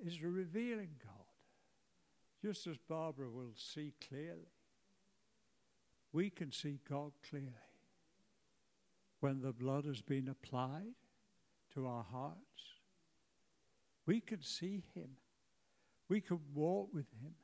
is 0.06 0.20
a 0.24 0.28
revealing 0.28 0.92
God, 1.04 1.26
just 2.42 2.66
as 2.68 2.78
Barbara 2.88 3.30
will 3.30 3.52
see 3.56 3.94
clearly. 4.08 4.54
We 6.14 6.30
can 6.30 6.52
see 6.52 6.80
God 6.88 7.14
clearly 7.28 7.48
when 9.20 9.42
the 9.42 9.52
blood 9.52 9.86
has 9.86 10.02
been 10.02 10.30
applied 10.30 10.94
to 11.74 11.88
our 11.88 12.04
hearts 12.04 12.79
we 14.10 14.20
can 14.20 14.42
see 14.42 14.82
him. 14.96 15.10
We 16.10 16.20
can 16.20 16.40
walk 16.56 16.90
with 16.92 17.06
him. 17.22 17.36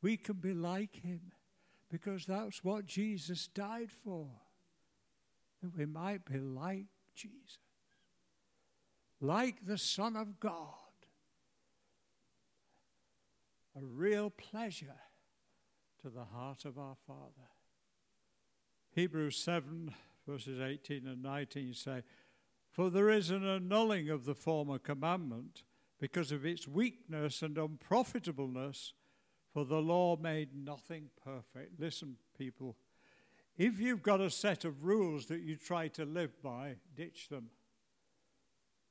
We 0.00 0.16
can 0.16 0.36
be 0.36 0.54
like 0.54 0.94
him 1.02 1.32
because 1.90 2.26
that's 2.26 2.62
what 2.62 2.86
Jesus 2.86 3.48
died 3.48 3.90
for. 4.04 4.28
That 5.60 5.76
we 5.76 5.84
might 5.84 6.24
be 6.24 6.38
like 6.38 6.84
Jesus, 7.16 7.58
like 9.20 9.66
the 9.66 9.78
Son 9.78 10.14
of 10.14 10.38
God. 10.38 10.74
A 13.76 13.84
real 13.84 14.30
pleasure 14.30 15.00
to 16.02 16.08
the 16.08 16.26
heart 16.26 16.64
of 16.64 16.78
our 16.78 16.94
Father. 17.04 17.50
Hebrews 18.92 19.38
7, 19.38 19.92
verses 20.24 20.60
18 20.60 21.04
and 21.04 21.20
19 21.20 21.74
say, 21.74 22.04
For 22.70 22.90
there 22.90 23.10
is 23.10 23.30
an 23.30 23.44
annulling 23.44 24.08
of 24.08 24.24
the 24.24 24.36
former 24.36 24.78
commandment 24.78 25.64
because 25.98 26.32
of 26.32 26.44
its 26.44 26.68
weakness 26.68 27.42
and 27.42 27.56
unprofitableness, 27.56 28.92
for 29.52 29.64
the 29.64 29.80
law 29.80 30.16
made 30.16 30.50
nothing 30.54 31.08
perfect. 31.24 31.80
Listen, 31.80 32.16
people, 32.36 32.76
if 33.56 33.80
you've 33.80 34.02
got 34.02 34.20
a 34.20 34.30
set 34.30 34.64
of 34.64 34.84
rules 34.84 35.26
that 35.26 35.40
you 35.40 35.56
try 35.56 35.88
to 35.88 36.04
live 36.04 36.42
by, 36.42 36.76
ditch 36.94 37.28
them. 37.28 37.48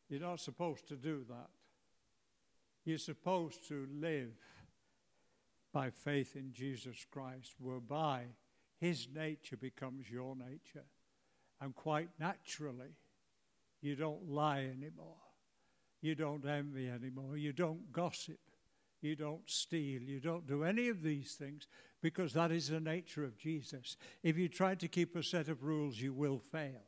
You're 0.09 0.21
not 0.21 0.39
supposed 0.39 0.87
to 0.87 0.95
do 0.95 1.23
that. 1.29 1.49
You're 2.83 2.97
supposed 2.97 3.67
to 3.67 3.87
live 3.91 4.33
by 5.71 5.89
faith 5.89 6.35
in 6.35 6.53
Jesus 6.53 7.05
Christ, 7.11 7.53
whereby 7.59 8.23
his 8.79 9.07
nature 9.13 9.57
becomes 9.57 10.09
your 10.09 10.35
nature. 10.35 10.85
And 11.61 11.75
quite 11.75 12.09
naturally, 12.19 12.95
you 13.81 13.95
don't 13.95 14.29
lie 14.29 14.61
anymore. 14.61 15.24
You 16.05 16.13
don't 16.13 16.45
envy 16.45 16.87
anymore. 16.87 17.35
You 17.35 17.51
don't 17.51 17.91
gossip. 17.91 18.37
You 19.01 19.15
don't 19.15 19.41
steal. 19.49 20.03
You 20.03 20.19
don't 20.19 20.45
do 20.45 20.63
any 20.63 20.87
of 20.89 21.01
these 21.01 21.33
things 21.33 21.65
because 21.99 22.31
that 22.33 22.51
is 22.51 22.67
the 22.67 22.79
nature 22.79 23.23
of 23.23 23.39
Jesus. 23.39 23.97
If 24.21 24.37
you 24.37 24.47
try 24.47 24.75
to 24.75 24.87
keep 24.87 25.15
a 25.15 25.23
set 25.23 25.47
of 25.47 25.63
rules, 25.63 25.99
you 25.99 26.13
will 26.13 26.37
fail. 26.37 26.83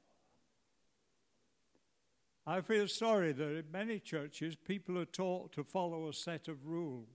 I 2.46 2.62
feel 2.62 2.88
sorry 2.88 3.32
that 3.32 3.58
in 3.58 3.64
many 3.72 3.98
churches 3.98 4.56
people 4.56 5.00
are 5.00 5.06
taught 5.06 5.52
to 5.54 5.64
follow 5.64 6.08
a 6.10 6.14
set 6.14 6.48
of 6.48 6.68
rules. 6.68 7.08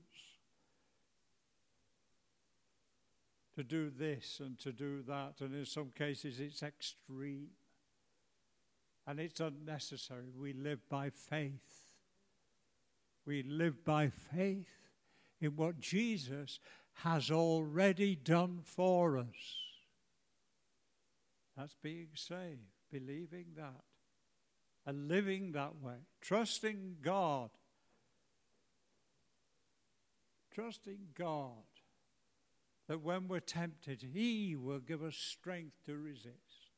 To 3.55 3.63
do 3.63 3.91
this 3.97 4.41
and 4.41 4.59
to 4.59 4.73
do 4.73 5.03
that, 5.07 5.35
and 5.39 5.55
in 5.55 5.67
some 5.67 5.93
cases 5.97 6.41
it's 6.41 6.65
extreme. 6.65 7.51
And 9.07 9.21
it's 9.21 9.39
unnecessary. 9.39 10.33
We 10.37 10.53
live 10.53 10.81
by 10.89 11.11
faith. 11.11 11.82
We 13.25 13.43
live 13.43 13.85
by 13.85 14.09
faith 14.09 14.69
in 15.41 15.57
what 15.57 15.81
Jesus 15.81 16.61
has 16.95 17.31
already 17.31 18.15
done 18.17 18.61
for 18.65 19.19
us. 19.19 19.57
That's 21.57 21.77
being 21.83 22.09
saved, 22.15 22.61
believing 22.91 23.47
that, 23.57 23.83
and 24.87 25.09
living 25.09 25.53
that 25.53 25.77
way, 25.81 25.97
trusting 26.21 26.97
God. 27.03 27.51
Trusting 30.55 31.09
God 31.15 31.63
that 32.89 33.01
when 33.01 33.29
we're 33.29 33.41
tempted, 33.41 34.05
He 34.13 34.57
will 34.57 34.81
give 34.81 35.03
us 35.03 35.17
strength 35.17 35.77
to 35.87 35.97
resist. 35.97 36.73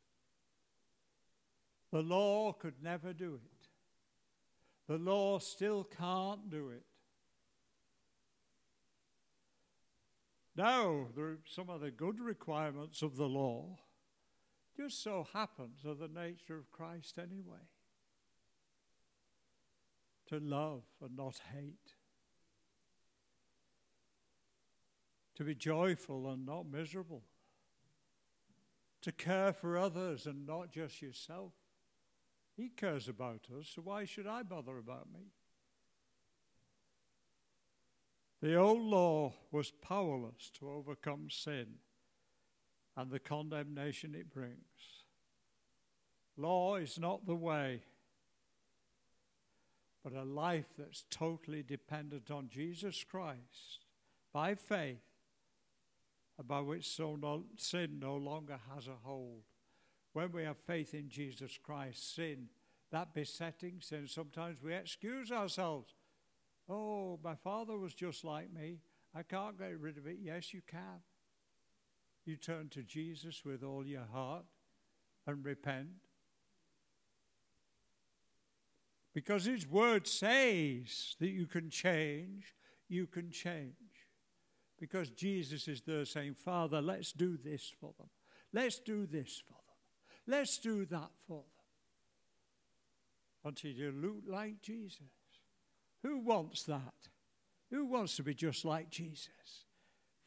The 1.90 2.02
law 2.02 2.52
could 2.52 2.83
never 2.83 3.12
do 3.12 3.40
it. 3.44 3.53
The 4.86 4.98
law 4.98 5.38
still 5.38 5.84
can't 5.84 6.50
do 6.50 6.70
it. 6.70 6.84
Now, 10.56 11.08
there 11.16 11.24
are 11.24 11.38
some 11.46 11.70
of 11.70 11.80
the 11.80 11.90
good 11.90 12.20
requirements 12.20 13.02
of 13.02 13.16
the 13.16 13.28
law 13.28 13.78
just 14.76 15.02
so 15.02 15.26
happens 15.32 15.84
are 15.86 15.94
the 15.94 16.08
nature 16.08 16.56
of 16.56 16.70
Christ 16.70 17.18
anyway. 17.18 17.68
To 20.28 20.40
love 20.40 20.82
and 21.00 21.16
not 21.16 21.40
hate. 21.52 21.94
To 25.36 25.44
be 25.44 25.54
joyful 25.54 26.30
and 26.30 26.44
not 26.44 26.66
miserable. 26.66 27.22
To 29.02 29.12
care 29.12 29.52
for 29.52 29.76
others 29.76 30.26
and 30.26 30.46
not 30.46 30.72
just 30.72 31.02
yourself. 31.02 31.52
He 32.56 32.68
cares 32.68 33.08
about 33.08 33.46
us, 33.58 33.72
so 33.74 33.82
why 33.82 34.04
should 34.04 34.26
I 34.26 34.42
bother 34.42 34.78
about 34.78 35.08
me? 35.12 35.32
The 38.40 38.54
old 38.56 38.82
law 38.82 39.32
was 39.50 39.70
powerless 39.70 40.50
to 40.58 40.70
overcome 40.70 41.30
sin 41.30 41.78
and 42.96 43.10
the 43.10 43.18
condemnation 43.18 44.14
it 44.14 44.30
brings. 44.30 45.04
Law 46.36 46.76
is 46.76 46.98
not 46.98 47.26
the 47.26 47.34
way, 47.34 47.82
but 50.04 50.12
a 50.12 50.24
life 50.24 50.66
that's 50.78 51.04
totally 51.10 51.62
dependent 51.62 52.30
on 52.30 52.48
Jesus 52.48 53.02
Christ 53.02 53.86
by 54.32 54.54
faith, 54.54 55.00
about 56.38 56.66
which 56.66 56.86
sin 56.86 57.98
no 57.98 58.16
longer 58.16 58.58
has 58.74 58.86
a 58.88 58.96
hold. 59.02 59.44
When 60.14 60.31
we 60.31 60.44
have 60.44 60.57
faith 60.57 60.94
in 60.94 61.09
Jesus 61.11 61.59
Christ, 61.62 62.14
sin, 62.14 62.46
that 62.92 63.12
besetting 63.12 63.81
sin, 63.81 64.07
sometimes 64.07 64.62
we 64.62 64.72
excuse 64.72 65.33
ourselves. 65.33 65.92
Oh, 66.68 67.18
my 67.22 67.35
father 67.35 67.77
was 67.77 67.92
just 67.94 68.24
like 68.24 68.53
me. 68.53 68.79
I 69.12 69.24
can't 69.24 69.59
get 69.59 69.79
rid 69.79 69.98
of 69.98 70.07
it. 70.07 70.18
Yes, 70.22 70.55
you 70.55 70.62
can. 70.66 71.03
You 72.24 72.37
turn 72.37 72.68
to 72.70 72.83
Jesus 72.83 73.44
with 73.44 73.64
all 73.64 73.85
your 73.85 74.07
heart 74.12 74.44
and 75.27 75.44
repent. 75.44 75.88
Because 79.12 79.44
His 79.44 79.68
Word 79.68 80.07
says 80.07 81.16
that 81.18 81.29
you 81.29 81.46
can 81.46 81.70
change, 81.70 82.55
you 82.88 83.07
can 83.09 83.33
change. 83.33 83.74
Because 84.79 85.11
Jesus 85.11 85.66
is 85.66 85.83
there 85.83 86.05
saying, 86.05 86.35
Father, 86.35 86.81
let's 86.81 87.12
do 87.12 87.37
this 87.37 87.72
for 87.81 87.94
them. 87.98 88.11
Let's 88.53 88.79
do 88.79 89.07
this 89.07 89.42
for 89.44 89.55
them. 89.55 89.63
Let's 90.26 90.58
do 90.58 90.84
that 90.87 91.10
for 91.26 91.42
them. 91.42 91.44
Until 93.44 93.70
you 93.72 93.92
look 93.92 94.22
like 94.26 94.62
Jesus. 94.62 95.00
Who 96.02 96.18
wants 96.18 96.62
that? 96.64 96.94
Who 97.70 97.87
wants 97.87 98.16
to 98.16 98.22
be 98.22 98.34
just 98.34 98.64
like 98.64 98.90
Jesus? 98.90 99.64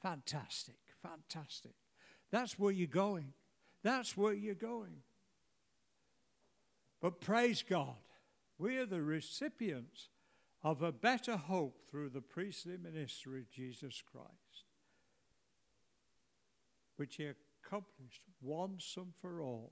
Fantastic, 0.02 0.80
fantastic. 1.02 1.74
That's 2.32 2.60
where 2.60 2.72
you're 2.72 2.88
going. 2.88 3.34
That's 3.84 4.18
where 4.18 4.34
you're 4.34 4.54
going. 4.56 5.02
But 7.02 7.22
praise 7.22 7.64
God, 7.68 7.96
we 8.58 8.78
are 8.78 8.86
the 8.86 9.02
recipients 9.02 10.10
of 10.64 10.82
a 10.82 10.92
better 10.92 11.38
hope 11.38 11.84
through 11.90 12.10
the 12.10 12.22
priestly 12.22 12.78
ministry 12.78 13.40
of 13.40 13.52
Jesus 13.52 14.04
Christ, 14.12 14.66
which 16.98 17.16
he 17.16 17.28
accomplished 17.28 18.24
once 18.42 18.96
and 18.98 19.14
for 19.22 19.42
all. 19.42 19.72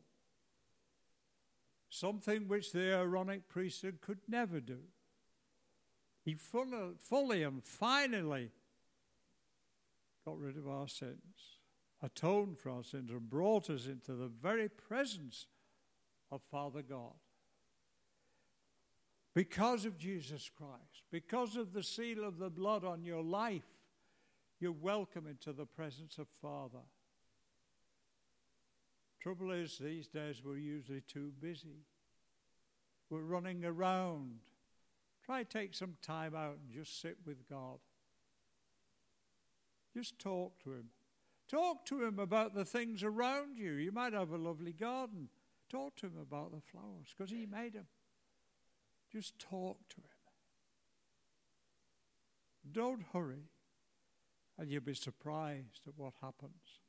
Something 1.98 2.50
which 2.50 2.74
the 2.74 2.92
Aaronic 2.92 3.48
priesthood 3.48 4.02
could 4.02 4.20
never 4.28 4.60
do. 4.60 4.80
He 6.26 6.34
fully, 6.34 7.44
and 7.44 7.64
finally 7.64 8.52
got 10.26 10.38
rid 10.38 10.58
of 10.58 10.68
our 10.68 10.90
sins, 10.90 11.62
atoned 12.04 12.58
for 12.58 12.72
our 12.72 12.84
sins, 12.84 13.12
and 13.12 13.30
brought 13.30 13.70
us 13.70 13.86
into 13.86 14.12
the 14.12 14.28
very 14.28 14.68
presence 14.68 15.48
of 16.34 16.42
Father 16.52 16.82
God. 16.82 17.14
Because 19.34 19.86
of 19.86 19.98
Jesus 19.98 20.52
Christ, 20.54 21.06
because 21.12 21.56
of 21.56 21.72
the 21.72 21.84
seal 21.84 22.26
of 22.26 22.40
the 22.40 22.50
blood 22.50 22.84
on 22.84 23.06
your 23.06 23.24
life, 23.24 23.70
you're 24.60 24.74
welcome 24.74 25.28
into 25.28 25.54
the 25.54 25.66
presence 25.66 26.18
of 26.18 26.28
Father. 26.42 26.84
Trouble 29.26 29.50
is, 29.50 29.80
these 29.80 30.08
days 30.08 30.44
we're 30.46 30.58
usually 30.58 31.02
too 31.02 31.32
busy. 31.42 31.88
We're 33.10 33.22
running 33.22 33.66
around 33.66 34.36
Try 35.26 35.42
take 35.42 35.74
some 35.74 35.96
time 36.04 36.36
out 36.36 36.58
and 36.62 36.72
just 36.72 37.02
sit 37.02 37.18
with 37.26 37.50
God. 37.50 37.80
Just 39.92 40.20
talk 40.20 40.64
to 40.64 40.74
Him. 40.74 40.90
Talk 41.50 41.84
to 41.88 42.04
Him 42.04 42.20
about 42.20 42.54
the 42.54 42.64
things 42.64 43.02
around 43.02 43.58
you. 43.58 43.72
You 43.72 43.92
might 43.92 44.14
have 44.14 44.30
a 44.30 44.38
lovely 44.38 44.74
garden. 44.74 45.30
Talk 45.68 45.96
to 45.96 46.06
Him 46.06 46.20
about 46.22 46.52
the 46.52 46.62
flowers 46.62 47.12
because 47.18 47.32
He 47.32 47.48
made 47.48 47.74
them. 47.74 47.88
Just 49.12 49.40
talk 49.40 49.80
to 49.90 49.96
Him. 49.98 50.04
Don't 52.72 53.06
hurry, 53.12 53.50
and 54.60 54.70
you'll 54.70 54.82
be 54.82 54.94
surprised 54.94 55.82
at 55.88 55.98
what 55.98 56.14
happens. 56.22 56.82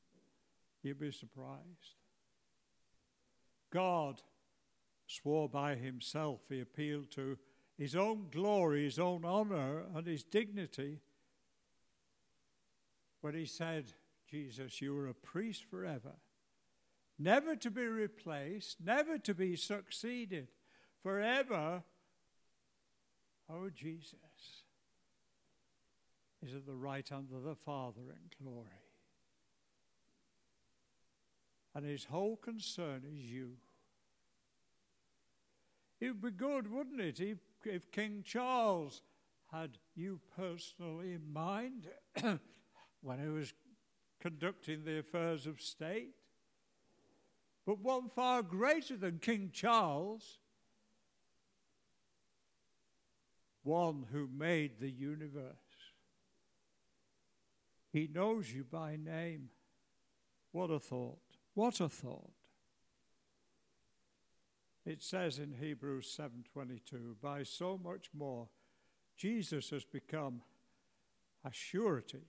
You'll 0.82 0.96
be 0.96 1.10
surprised. 1.10 1.96
God 3.76 4.22
swore 5.06 5.48
by 5.48 5.74
Himself, 5.74 6.40
He 6.48 6.60
appealed 6.60 7.10
to 7.12 7.36
his 7.76 7.94
own 7.94 8.28
glory, 8.30 8.84
his 8.84 8.98
own 8.98 9.24
honor, 9.24 9.84
and 9.94 10.06
his 10.06 10.24
dignity 10.24 11.00
when 13.20 13.34
he 13.34 13.44
said, 13.44 13.92
Jesus, 14.30 14.80
you 14.80 14.96
are 14.98 15.08
a 15.08 15.14
priest 15.14 15.64
forever, 15.70 16.14
never 17.18 17.54
to 17.56 17.70
be 17.70 17.84
replaced, 17.84 18.78
never 18.82 19.18
to 19.18 19.34
be 19.34 19.56
succeeded, 19.56 20.48
forever. 21.02 21.82
Oh, 23.50 23.68
Jesus 23.68 24.14
is 26.44 26.54
at 26.54 26.66
the 26.66 26.74
right 26.74 27.06
hand 27.08 27.28
of 27.34 27.42
the 27.42 27.54
Father 27.54 28.00
in 28.00 28.44
glory. 28.44 28.66
And 31.74 31.84
his 31.84 32.04
whole 32.04 32.36
concern 32.36 33.02
is 33.12 33.30
you. 33.30 33.56
It 36.00 36.08
would 36.08 36.22
be 36.22 36.30
good, 36.30 36.70
wouldn't 36.70 37.00
it, 37.00 37.20
if 37.20 37.38
if 37.64 37.90
King 37.90 38.22
Charles 38.24 39.02
had 39.50 39.78
you 39.94 40.20
personally 40.36 41.12
in 41.12 41.32
mind 41.32 41.88
when 43.00 43.18
he 43.18 43.28
was 43.28 43.52
conducting 44.20 44.84
the 44.84 44.98
affairs 44.98 45.46
of 45.46 45.60
state. 45.60 46.14
But 47.64 47.80
one 47.80 48.08
far 48.08 48.42
greater 48.42 48.96
than 48.96 49.18
King 49.18 49.50
Charles, 49.52 50.38
one 53.62 54.06
who 54.12 54.28
made 54.28 54.78
the 54.78 54.90
universe. 54.90 55.56
He 57.92 58.08
knows 58.12 58.52
you 58.52 58.62
by 58.62 58.96
name. 58.96 59.48
What 60.52 60.70
a 60.70 60.78
thought! 60.78 61.18
What 61.54 61.80
a 61.80 61.88
thought! 61.88 62.35
It 64.86 65.02
says 65.02 65.40
in 65.40 65.52
Hebrews 65.52 66.08
7:22, 66.08 67.16
by 67.20 67.42
so 67.42 67.76
much 67.76 68.14
more 68.14 68.48
Jesus 69.16 69.70
has 69.70 69.84
become 69.84 70.42
a 71.44 71.52
surety 71.52 72.24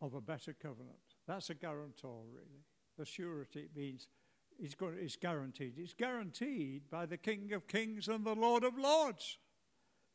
of 0.00 0.14
a 0.14 0.20
better 0.20 0.52
covenant. 0.52 0.98
That's 1.26 1.48
a 1.50 1.54
guarantor, 1.54 2.24
really. 2.26 2.64
The 2.96 3.04
surety 3.04 3.68
means 3.74 4.08
it's, 4.58 4.74
guaranteed. 5.16 5.78
It's 5.78 5.94
guaranteed 5.94 6.90
by 6.90 7.06
the 7.06 7.18
King 7.18 7.52
of 7.52 7.68
Kings 7.68 8.08
and 8.08 8.24
the 8.24 8.34
Lord 8.34 8.64
of 8.64 8.76
Lords, 8.76 9.38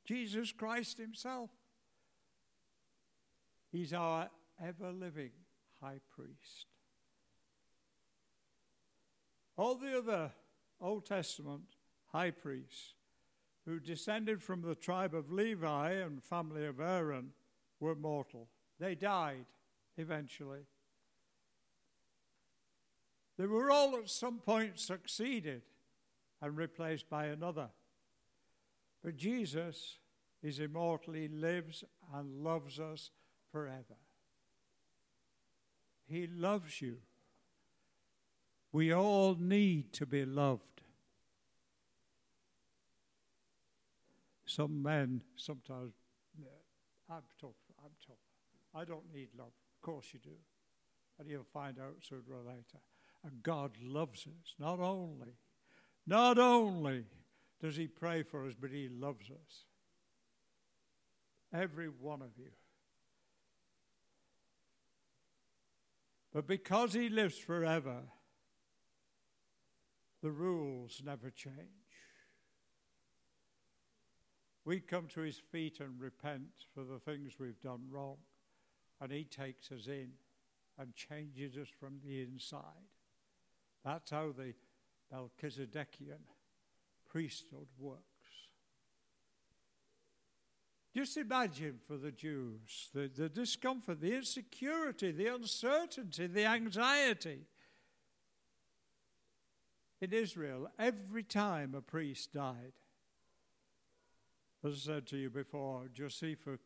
Jesus 0.04 0.51
Christ 0.51 0.97
Himself. 0.97 1.51
He's 3.71 3.93
our 3.93 4.30
ever 4.62 4.91
living 4.91 5.32
high 5.80 6.01
priest. 6.10 6.65
All 9.58 9.75
the 9.75 9.97
other 9.97 10.32
Old 10.82 11.06
Testament 11.06 11.76
high 12.08 12.32
priests 12.32 12.96
who 13.65 13.80
descended 13.80 14.41
from 14.41 14.62
the 14.62 14.76
tribe 14.76 15.13
of 15.13 15.32
Levi 15.32 15.91
and 15.91 16.24
family 16.24 16.65
of 16.65 16.80
Aaron 16.80 17.32
were 17.80 17.96
mortal. 17.96 18.50
They 18.80 18.96
died 18.96 19.46
eventually. 19.98 20.62
They 23.38 23.46
were 23.46 23.72
all 23.72 23.96
at 23.96 24.10
some 24.10 24.39
point 24.39 24.80
succeeded 24.80 25.62
and 26.41 26.58
replaced 26.58 27.10
by 27.10 27.26
another. 27.26 27.70
But 29.04 29.15
Jesus 29.15 30.00
is 30.41 30.60
immortal. 30.60 31.13
He 31.13 31.28
lives 31.28 31.84
and 32.13 32.44
loves 32.44 32.80
us 32.80 33.12
forever. 33.52 33.98
He 36.08 36.28
loves 36.28 36.82
you. 36.82 36.98
We 38.71 38.93
all 38.93 39.36
need 39.39 39.91
to 39.93 40.05
be 40.05 40.25
loved. 40.25 40.81
Some 44.45 44.81
men 44.81 45.21
sometimes, 45.36 45.93
I'm 47.10 47.23
tough, 47.39 47.51
I'm 47.84 47.91
tough. 48.05 48.17
I 48.73 48.86
don't 48.86 49.13
need 49.13 49.29
love. 49.38 49.47
Of 49.47 49.81
course 49.81 50.07
you 50.13 50.19
do. 50.19 50.36
And 51.19 51.29
you'll 51.29 51.45
find 51.53 51.77
out 51.79 51.97
sooner 52.01 52.21
or 52.31 52.43
later. 52.47 52.79
And 53.23 53.43
God 53.43 53.71
loves 53.81 54.21
us. 54.21 54.55
Not 54.57 54.79
only, 54.79 55.36
not 56.07 56.39
only 56.39 57.05
does 57.62 57.75
He 57.75 57.88
pray 57.88 58.23
for 58.23 58.47
us, 58.47 58.53
but 58.60 58.71
He 58.71 58.89
loves 58.89 59.29
us. 59.29 59.65
Every 61.53 61.88
one 61.88 62.21
of 62.21 62.31
you. 62.38 62.51
But 66.34 66.47
because 66.47 66.93
He 66.93 67.10
lives 67.10 67.38
forever, 67.38 68.03
the 70.21 70.31
rules 70.31 71.01
never 71.05 71.29
change. 71.29 71.55
We 74.63 74.79
come 74.79 75.07
to 75.13 75.21
his 75.21 75.41
feet 75.51 75.79
and 75.79 75.99
repent 75.99 76.65
for 76.73 76.84
the 76.84 76.99
things 76.99 77.39
we've 77.39 77.62
done 77.62 77.81
wrong, 77.89 78.17
and 78.99 79.12
he 79.12 79.23
takes 79.23 79.71
us 79.71 79.88
in 79.88 80.12
and 80.77 80.95
changes 80.95 81.57
us 81.57 81.67
from 81.79 81.99
the 82.05 82.21
inside. 82.21 82.62
That's 83.84 84.12
how 84.12 84.34
the, 84.38 84.53
Melchizedekian 85.13 86.23
priesthood 87.10 87.67
works. 87.77 88.01
Just 90.95 91.17
imagine 91.17 91.79
for 91.88 91.97
the 91.97 92.12
Jews 92.12 92.89
the, 92.93 93.10
the 93.13 93.29
discomfort, 93.29 94.01
the 94.01 94.15
insecurity, 94.15 95.12
the 95.12 95.27
uncertainty, 95.27 96.27
the 96.27 96.45
anxiety 96.45 97.39
in 100.01 100.11
Israel 100.11 100.67
every 100.79 101.23
time 101.23 101.75
a 101.75 101.81
priest 101.81 102.33
died. 102.33 102.73
As 104.65 104.73
I 104.73 104.93
said 104.93 105.07
to 105.07 105.17
you 105.17 105.29
before, 105.29 105.87
Josephus, 105.93 106.59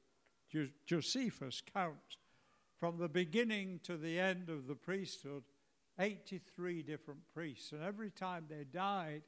Josephus 0.85 1.61
counts 1.73 2.17
from 2.79 2.97
the 2.97 3.09
beginning 3.09 3.79
to 3.83 3.97
the 3.97 4.19
end 4.19 4.49
of 4.49 4.67
the 4.67 4.75
priesthood 4.75 5.43
83 5.99 6.83
different 6.83 7.21
priests, 7.33 7.71
and 7.71 7.81
every 7.81 8.09
time 8.09 8.45
they 8.49 8.65
died, 8.65 9.21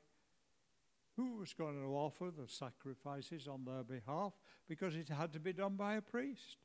who 1.15 1.37
was 1.37 1.53
going 1.53 1.75
to 1.75 1.95
offer 1.95 2.29
the 2.29 2.47
sacrifices 2.47 3.47
on 3.47 3.65
their 3.65 3.83
behalf? 3.83 4.33
Because 4.67 4.95
it 4.95 5.09
had 5.09 5.33
to 5.33 5.39
be 5.39 5.53
done 5.53 5.75
by 5.75 5.95
a 5.95 6.01
priest. 6.01 6.57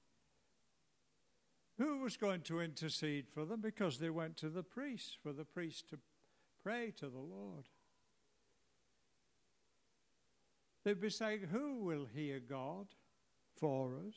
Who 1.78 2.00
was 2.00 2.16
going 2.16 2.42
to 2.42 2.60
intercede 2.60 3.28
for 3.30 3.44
them? 3.44 3.60
Because 3.60 3.98
they 3.98 4.10
went 4.10 4.36
to 4.38 4.50
the 4.50 4.62
priest, 4.62 5.16
for 5.22 5.32
the 5.32 5.44
priest 5.44 5.88
to 5.90 5.98
pray 6.62 6.92
to 6.98 7.06
the 7.06 7.18
Lord. 7.18 7.68
They'd 10.84 11.00
be 11.00 11.10
saying, 11.10 11.48
Who 11.50 11.76
will 11.76 12.06
hear 12.12 12.40
God 12.40 12.86
for 13.56 13.92
us? 14.06 14.14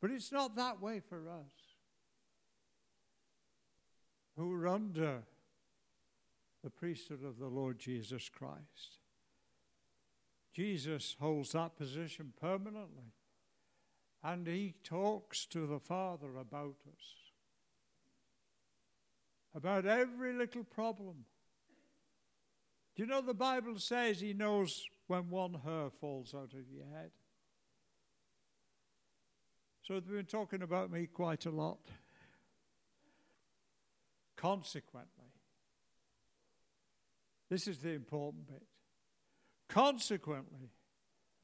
But 0.00 0.10
it's 0.10 0.30
not 0.30 0.54
that 0.56 0.80
way 0.80 1.00
for 1.00 1.28
us 1.28 1.52
who 4.36 4.52
are 4.54 4.68
under 4.68 5.24
the 6.62 6.70
priesthood 6.70 7.24
of 7.24 7.38
the 7.38 7.48
Lord 7.48 7.78
Jesus 7.78 8.28
Christ. 8.28 8.98
Jesus 10.54 11.16
holds 11.20 11.52
that 11.52 11.76
position 11.76 12.32
permanently, 12.40 13.12
and 14.22 14.46
he 14.46 14.74
talks 14.84 15.44
to 15.46 15.66
the 15.66 15.80
Father 15.80 16.36
about 16.36 16.76
us, 16.86 17.27
about 19.54 19.86
every 19.86 20.32
little 20.32 20.64
problem. 20.64 21.24
Do 22.94 23.02
you 23.02 23.08
know 23.08 23.20
the 23.20 23.34
Bible 23.34 23.78
says 23.78 24.20
he 24.20 24.32
knows 24.32 24.82
when 25.06 25.30
one 25.30 25.54
hair 25.64 25.90
falls 25.90 26.34
out 26.34 26.52
of 26.52 26.70
your 26.70 26.86
head? 26.92 27.10
So 29.82 29.94
they've 29.94 30.06
been 30.06 30.26
talking 30.26 30.62
about 30.62 30.90
me 30.90 31.06
quite 31.06 31.46
a 31.46 31.50
lot. 31.50 31.78
Consequently, 34.36 35.32
this 37.48 37.66
is 37.66 37.78
the 37.78 37.90
important 37.90 38.46
bit. 38.48 38.66
Consequently, 39.68 40.70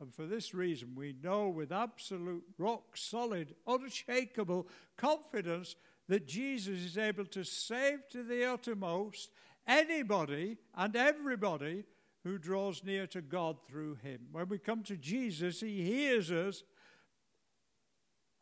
and 0.00 0.12
for 0.12 0.26
this 0.26 0.54
reason, 0.54 0.94
we 0.94 1.14
know 1.22 1.48
with 1.48 1.72
absolute 1.72 2.44
rock 2.58 2.96
solid, 2.96 3.54
unshakable 3.66 4.68
confidence 4.96 5.76
that 6.08 6.26
Jesus 6.26 6.80
is 6.80 6.98
able 6.98 7.26
to 7.26 7.44
save 7.44 8.08
to 8.10 8.22
the 8.22 8.44
uttermost 8.44 9.30
anybody 9.66 10.58
and 10.74 10.94
everybody 10.94 11.84
who 12.22 12.38
draws 12.38 12.84
near 12.84 13.06
to 13.06 13.20
God 13.20 13.56
through 13.66 13.96
him. 13.96 14.20
When 14.32 14.48
we 14.48 14.58
come 14.58 14.82
to 14.84 14.96
Jesus, 14.96 15.60
he 15.60 15.82
hears 15.82 16.30
us 16.30 16.62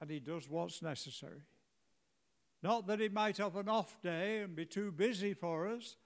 and 0.01 0.11
he 0.11 0.21
does 0.21 0.49
what's 0.49 0.83
necessary. 0.83 1.43
Not 2.63 2.87
that 2.87 3.01
he 3.01 3.09
might 3.09 3.39
have 3.39 3.57
an 3.57 3.69
off 3.69 4.01
day 4.03 4.41
and 4.41 4.55
be 4.55 4.65
too 4.65 4.93
busy 4.93 5.35
for 5.35 5.69
us. 5.69 5.97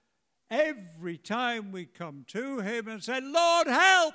Every 0.51 1.19
time 1.19 1.73
we 1.73 1.85
come 1.85 2.25
to 2.29 2.61
him 2.61 2.89
and 2.89 3.03
say, 3.03 3.21
Lord, 3.21 3.67
help, 3.67 4.15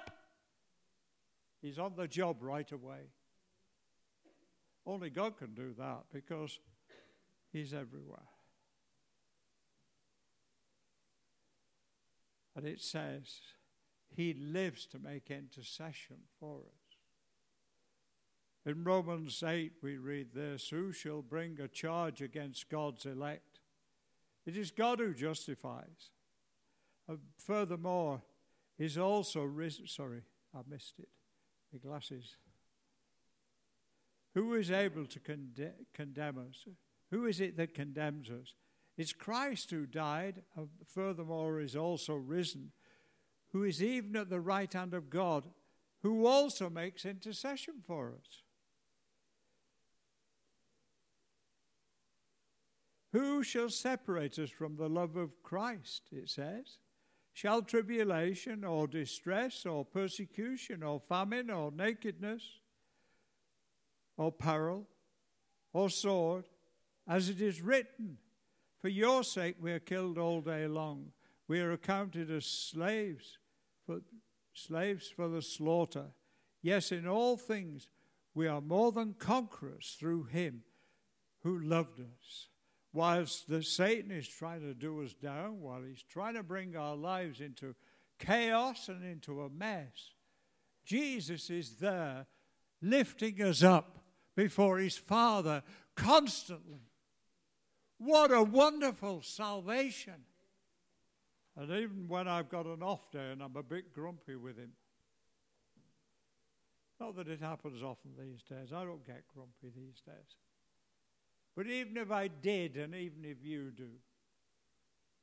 he's 1.62 1.78
on 1.78 1.94
the 1.96 2.08
job 2.08 2.38
right 2.42 2.72
away. 2.72 3.10
Only 4.86 5.10
God 5.10 5.38
can 5.38 5.54
do 5.54 5.74
that 5.78 6.04
because 6.12 6.58
he's 7.52 7.74
everywhere. 7.74 8.20
And 12.56 12.66
it 12.66 12.82
says, 12.82 13.40
He 14.16 14.34
lives 14.34 14.86
to 14.88 15.00
make 15.00 15.32
intercession 15.32 16.18
for 16.40 16.60
us. 16.60 16.92
In 18.66 18.84
Romans 18.84 19.42
8, 19.42 19.74
we 19.82 19.98
read 19.98 20.34
this 20.34 20.70
Who 20.70 20.92
shall 20.92 21.22
bring 21.22 21.60
a 21.60 21.68
charge 21.68 22.22
against 22.22 22.70
God's 22.70 23.06
elect? 23.06 23.60
It 24.46 24.58
is 24.58 24.72
God 24.72 25.00
who 25.00 25.14
justifies. 25.14 26.12
Uh, 27.10 27.16
furthermore, 27.38 28.22
is 28.78 28.98
also 28.98 29.44
risen. 29.44 29.88
Sorry, 29.88 30.22
I 30.56 30.60
missed 30.70 31.00
it. 31.00 31.10
The 31.72 31.80
glasses. 31.80 32.36
Who 34.34 34.54
is 34.56 34.72
able 34.72 35.06
to 35.08 35.20
conde- 35.20 35.74
condemn 35.94 36.38
us? 36.38 36.68
Who 37.12 37.26
is 37.26 37.40
it 37.40 37.58
that 37.58 37.74
condemns 37.74 38.30
us? 38.30 38.56
It's 38.98 39.14
Christ 39.14 39.70
who 39.72 39.86
died, 39.86 40.44
and 40.56 40.70
furthermore 40.86 41.60
is 41.60 41.76
also 41.76 42.16
risen, 42.16 42.72
who 43.52 43.64
is 43.64 43.84
even 43.84 44.16
at 44.16 44.30
the 44.30 44.40
right 44.40 44.72
hand 44.72 44.94
of 44.94 45.10
God, 45.10 45.50
who 46.02 46.26
also 46.26 46.70
makes 46.70 47.06
intercession 47.06 47.76
for 47.86 48.14
us. 48.14 48.44
Who 53.12 53.44
shall 53.44 53.70
separate 53.70 54.40
us 54.40 54.50
from 54.50 54.78
the 54.78 54.88
love 54.88 55.18
of 55.18 55.44
Christ? 55.44 56.04
It 56.12 56.30
says. 56.30 56.78
Shall 57.34 57.62
tribulation 57.62 58.64
or 58.64 58.88
distress 58.88 59.66
or 59.66 59.86
persecution 59.86 60.84
or 60.84 61.00
famine 61.00 61.50
or 61.50 61.72
nakedness 61.72 62.44
or 64.18 64.32
peril 64.32 64.88
or 65.74 65.90
sword, 65.90 66.46
as 67.08 67.30
it 67.30 67.42
is 67.42 67.62
written, 67.62 68.18
For 68.80 68.90
your 68.90 69.24
sake 69.24 69.56
we 69.60 69.72
are 69.72 69.80
killed 69.80 70.18
all 70.18 70.42
day 70.42 70.68
long. 70.68 71.12
We 71.48 71.60
are 71.62 71.72
accounted 71.72 72.32
as 72.32 72.46
slaves 72.46 73.38
for, 73.86 74.02
slaves 74.54 75.08
for 75.08 75.28
the 75.28 75.42
slaughter. 75.42 76.08
Yes, 76.62 76.92
in 76.92 77.08
all 77.08 77.38
things 77.38 77.90
we 78.34 78.48
are 78.48 78.62
more 78.62 78.92
than 78.92 79.14
conquerors 79.14 79.98
through 80.00 80.26
him 80.26 80.64
who 81.44 81.60
loved 81.60 82.00
us 82.00 82.48
whilst 82.94 83.48
the 83.48 83.64
Satan 83.64 84.12
is 84.12 84.28
trying 84.28 84.62
to 84.62 84.74
do 84.74 85.02
us 85.04 85.14
down, 85.14 85.62
while 85.62 85.82
he's 85.82 86.04
trying 86.04 86.36
to 86.36 86.44
bring 86.44 86.76
our 86.76 86.96
lives 86.96 87.40
into 87.40 87.76
chaos 88.20 88.90
and 88.90 89.04
into 89.04 89.42
a 89.42 89.50
mess, 89.50 90.14
Jesus 90.86 91.50
is 91.50 91.76
there 91.76 92.28
lifting 92.82 93.42
us 93.42 93.64
up 93.64 94.00
before 94.36 94.80
his 94.80 94.98
Father 94.98 95.64
constantly. 95.96 96.91
What 98.04 98.32
a 98.32 98.42
wonderful 98.42 99.22
salvation! 99.22 100.26
And 101.56 101.70
even 101.70 102.08
when 102.08 102.28
I've 102.28 102.50
got 102.50 102.66
an 102.66 102.82
off 102.82 103.12
day 103.12 103.32
and 103.32 103.44
I'm 103.44 103.56
a 103.56 103.62
bit 103.62 103.94
grumpy 103.94 104.36
with 104.36 104.58
him, 104.58 104.72
not 107.00 107.16
that 107.16 107.28
it 107.28 107.42
happens 107.42 107.84
often 107.84 108.12
these 108.18 108.42
days, 108.42 108.74
I 108.74 108.86
don't 108.86 109.06
get 109.06 109.28
grumpy 109.32 109.72
these 109.76 110.02
days. 110.04 110.36
But 111.56 111.68
even 111.68 111.96
if 111.98 112.10
I 112.10 112.28
did, 112.28 112.76
and 112.76 112.96
even 112.96 113.24
if 113.24 113.38
you 113.44 113.70
do, 113.70 113.90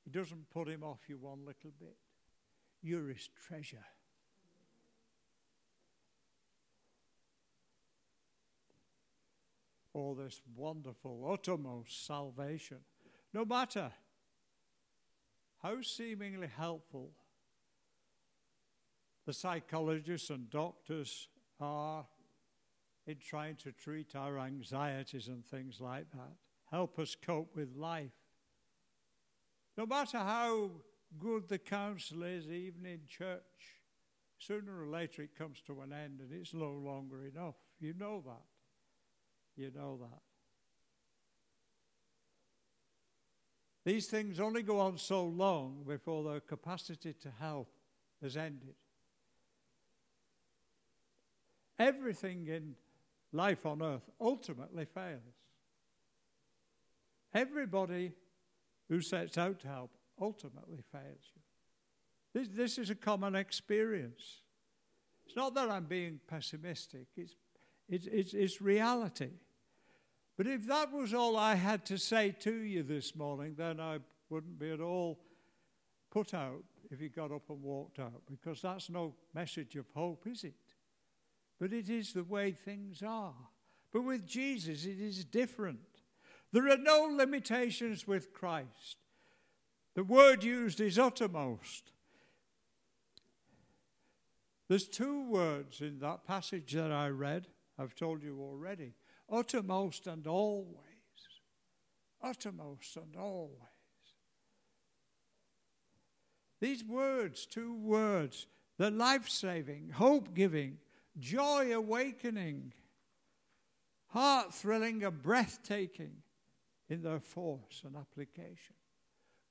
it 0.07 0.13
doesn't 0.13 0.49
put 0.51 0.69
him 0.69 0.85
off 0.85 1.01
you 1.09 1.19
one 1.19 1.41
little 1.41 1.73
bit. 1.81 1.97
You're 2.81 3.09
his 3.09 3.29
treasure. 3.49 3.87
All 9.99 10.15
this 10.15 10.41
wonderful, 10.55 11.29
uttermost 11.29 12.07
salvation. 12.07 12.79
No 13.35 13.45
matter 13.45 13.91
how 15.61 15.83
seemingly 15.83 16.47
helpful 16.47 17.11
the 19.27 19.33
psychologists 19.33 20.31
and 20.31 20.49
doctors 20.49 21.27
are 21.59 22.07
in 23.09 23.17
trying 23.17 23.57
to 23.57 23.73
treat 23.73 24.15
our 24.15 24.39
anxieties 24.39 25.27
and 25.27 25.45
things 25.45 25.81
like 25.81 26.09
that. 26.13 26.37
Help 26.71 26.97
us 27.01 27.17
cope 27.21 27.57
with 27.57 27.75
life. 27.75 28.13
No 29.77 29.85
matter 29.85 30.19
how 30.19 30.71
good 31.19 31.49
the 31.49 31.59
counsel 31.59 32.23
is, 32.23 32.49
even 32.49 32.87
in 32.87 33.01
church, 33.09 33.81
sooner 34.39 34.81
or 34.81 34.87
later 34.87 35.23
it 35.23 35.37
comes 35.37 35.61
to 35.63 35.81
an 35.81 35.93
end 35.93 36.21
and 36.21 36.33
it's 36.33 36.55
no 36.55 36.71
longer 36.71 37.25
enough. 37.25 37.57
You 37.81 37.95
know 37.99 38.23
that. 38.25 38.45
You 39.59 39.73
know 39.75 39.99
that. 40.01 40.21
These 43.85 44.07
things 44.07 44.39
only 44.39 44.63
go 44.63 44.79
on 44.79 44.99
so 44.99 45.25
long 45.25 45.83
before 45.87 46.23
their 46.23 46.41
capacity 46.41 47.13
to 47.15 47.33
help 47.41 47.69
has 48.23 48.37
ended. 48.37 48.75
Everything 51.77 52.47
in 52.47 52.77
life 53.33 53.67
on 53.67 53.83
earth 53.83 54.09
ultimately 54.21 54.85
fails. 54.85 55.23
Everybody 57.35 58.13
who 58.89 59.01
sets 59.01 59.37
out 59.39 59.59
to 59.61 59.69
help 59.69 59.91
ultimately 60.21 60.83
fails 60.93 61.33
you. 61.35 61.43
This, 62.33 62.49
this 62.49 62.79
is 62.79 62.91
a 62.91 62.95
common 62.95 63.35
experience. 63.35 64.43
It's 65.27 65.35
not 65.37 65.55
that 65.55 65.69
I'm 65.69 65.87
being 65.87 66.21
pessimistic, 66.29 67.07
it's, 67.17 67.35
it's, 67.89 68.07
it's, 68.07 68.35
it's 68.35 68.61
reality. 68.61 69.31
But 70.39 70.47
if 70.47 70.69
that 70.69 70.93
was 70.93 71.13
all 71.13 71.37
I 71.37 71.57
had 71.57 71.85
to 71.87 71.99
say 71.99 72.31
to 72.41 72.55
you 72.55 72.85
this 72.85 73.17
morning, 73.17 73.57
then 73.59 73.81
I 73.81 73.99
wouldn't 74.31 74.57
be 74.57 74.71
at 74.71 74.81
all 74.81 75.19
put 76.11 76.33
out 76.33 76.63
if 76.93 77.01
you 77.01 77.09
got 77.09 77.33
up 77.33 77.51
and 77.51 77.61
walked 77.61 77.99
out, 77.99 78.23
because 78.31 78.63
that's 78.63 78.89
no 78.89 79.15
message 79.35 79.75
of 79.75 79.87
hope, 79.95 80.29
is 80.29 80.45
it? 80.45 80.55
But 81.59 81.73
it 81.73 81.91
is 81.91 82.13
the 82.13 82.23
way 82.23 82.53
things 82.53 83.03
are. 83.03 83.35
But 83.93 84.05
with 84.05 84.27
Jesus, 84.27 84.85
it 84.85 85.01
is 85.01 85.25
different. 85.25 85.81
There 86.53 86.71
are 86.71 86.79
no 86.79 87.09
limitations 87.11 88.07
with 88.07 88.33
Christ. 88.33 88.97
The 89.95 90.05
word 90.05 90.45
used 90.45 90.81
is 90.81 91.01
uttermost. 91.01 91.91
There's 94.69 94.87
two 94.87 95.29
words 95.29 95.81
in 95.81 95.99
that 95.99 96.25
passage 96.25 96.73
that 96.75 96.93
I 96.93 97.09
read. 97.09 97.49
I've 97.77 97.97
told 97.97 98.23
you 98.23 98.41
already 98.41 98.95
uttermost 99.31 100.07
and 100.07 100.27
always. 100.27 100.77
Uttermost 102.23 102.97
and 102.97 103.17
always. 103.17 103.53
These 106.61 106.85
words, 106.85 107.47
two 107.47 107.75
words, 107.75 108.47
they're 108.79 108.91
life 108.91 109.29
saving, 109.29 109.91
hope 109.95 110.35
giving, 110.35 110.79
joy 111.19 111.73
awakening, 111.73 112.73
heart 114.09 114.53
thrilling, 114.53 115.05
and 115.05 115.23
breathtaking 115.23 116.23
in 116.89 117.03
their 117.03 117.21
force 117.21 117.83
and 117.85 117.97
application. 117.97 118.75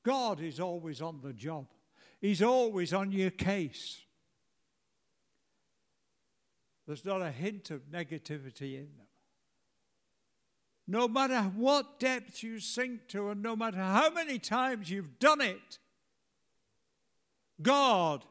God 0.03 0.41
is 0.41 0.59
always 0.59 1.01
on 1.01 1.19
the 1.21 1.33
job, 1.33 1.67
He's 2.19 2.41
always 2.41 2.93
on 2.93 3.11
your 3.11 3.29
case. 3.29 4.01
There's 6.87 7.05
not 7.05 7.21
a 7.21 7.31
hint 7.31 7.69
of 7.69 7.91
negativity 7.91 8.75
in 8.75 8.87
them. 8.97 9.06
No 10.87 11.07
matter 11.07 11.41
what 11.41 11.99
depth 11.99 12.41
you 12.43 12.59
sink 12.59 13.07
to, 13.09 13.29
and 13.29 13.43
no 13.43 13.55
matter 13.55 13.77
how 13.77 14.09
many 14.09 14.39
times 14.39 14.89
you've 14.89 15.19
done 15.19 15.41
it, 15.41 15.79
God 17.61 18.23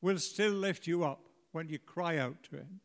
will 0.00 0.18
still 0.18 0.52
lift 0.52 0.86
you 0.86 1.04
up 1.04 1.20
when 1.52 1.68
you 1.68 1.78
cry 1.78 2.18
out 2.18 2.42
to 2.50 2.56
Him. 2.56 2.80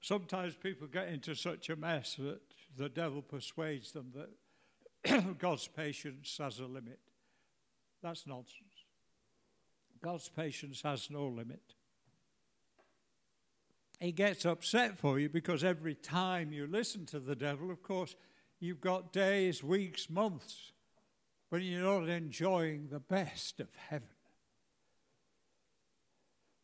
Sometimes 0.00 0.54
people 0.54 0.86
get 0.86 1.08
into 1.08 1.34
such 1.34 1.68
a 1.68 1.74
mess 1.74 2.14
that 2.14 2.40
the 2.76 2.88
devil 2.88 3.22
persuades 3.22 3.90
them 3.90 4.12
that 4.14 5.38
God's 5.38 5.66
patience 5.66 6.36
has 6.38 6.60
a 6.60 6.66
limit. 6.66 7.00
That's 8.02 8.24
nonsense. 8.24 8.84
God's 10.00 10.28
patience 10.28 10.82
has 10.82 11.10
no 11.10 11.26
limit 11.26 11.75
he 13.98 14.12
gets 14.12 14.44
upset 14.44 14.98
for 14.98 15.18
you 15.18 15.28
because 15.28 15.64
every 15.64 15.94
time 15.94 16.52
you 16.52 16.66
listen 16.66 17.06
to 17.06 17.20
the 17.20 17.36
devil, 17.36 17.70
of 17.70 17.82
course, 17.82 18.14
you've 18.60 18.80
got 18.80 19.12
days, 19.12 19.62
weeks, 19.62 20.10
months 20.10 20.72
when 21.48 21.62
you're 21.62 21.82
not 21.82 22.08
enjoying 22.08 22.88
the 22.90 23.00
best 23.00 23.60
of 23.60 23.68
heaven. 23.88 24.08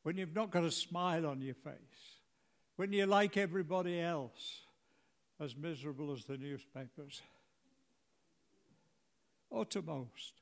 When 0.03 0.17
you've 0.17 0.35
not 0.35 0.51
got 0.51 0.65
a 0.65 0.71
smile 0.71 1.27
on 1.27 1.41
your 1.41 1.55
face. 1.55 1.73
When 2.77 2.93
you're 2.93 3.07
like 3.07 3.37
everybody 3.37 4.01
else, 4.01 4.63
as 5.41 5.57
miserable 5.57 6.13
as 6.13 6.25
the 6.25 6.37
newspapers. 6.37 7.23
Uttermost. 9.55 10.35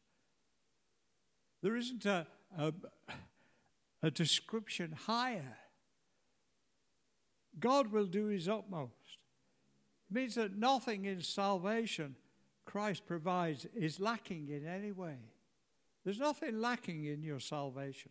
There 1.62 1.76
isn't 1.76 2.06
a, 2.06 2.26
a, 2.58 2.72
a 4.02 4.10
description 4.10 4.92
higher 4.92 5.56
God 7.58 7.92
will 7.92 8.06
do 8.06 8.26
his 8.26 8.48
utmost. 8.48 8.92
It 10.10 10.14
means 10.14 10.34
that 10.36 10.56
nothing 10.56 11.04
in 11.04 11.20
salvation 11.22 12.16
Christ 12.64 13.06
provides 13.06 13.66
is 13.74 13.98
lacking 13.98 14.48
in 14.48 14.66
any 14.66 14.92
way. 14.92 15.16
There's 16.04 16.20
nothing 16.20 16.60
lacking 16.60 17.04
in 17.04 17.22
your 17.22 17.40
salvation. 17.40 18.10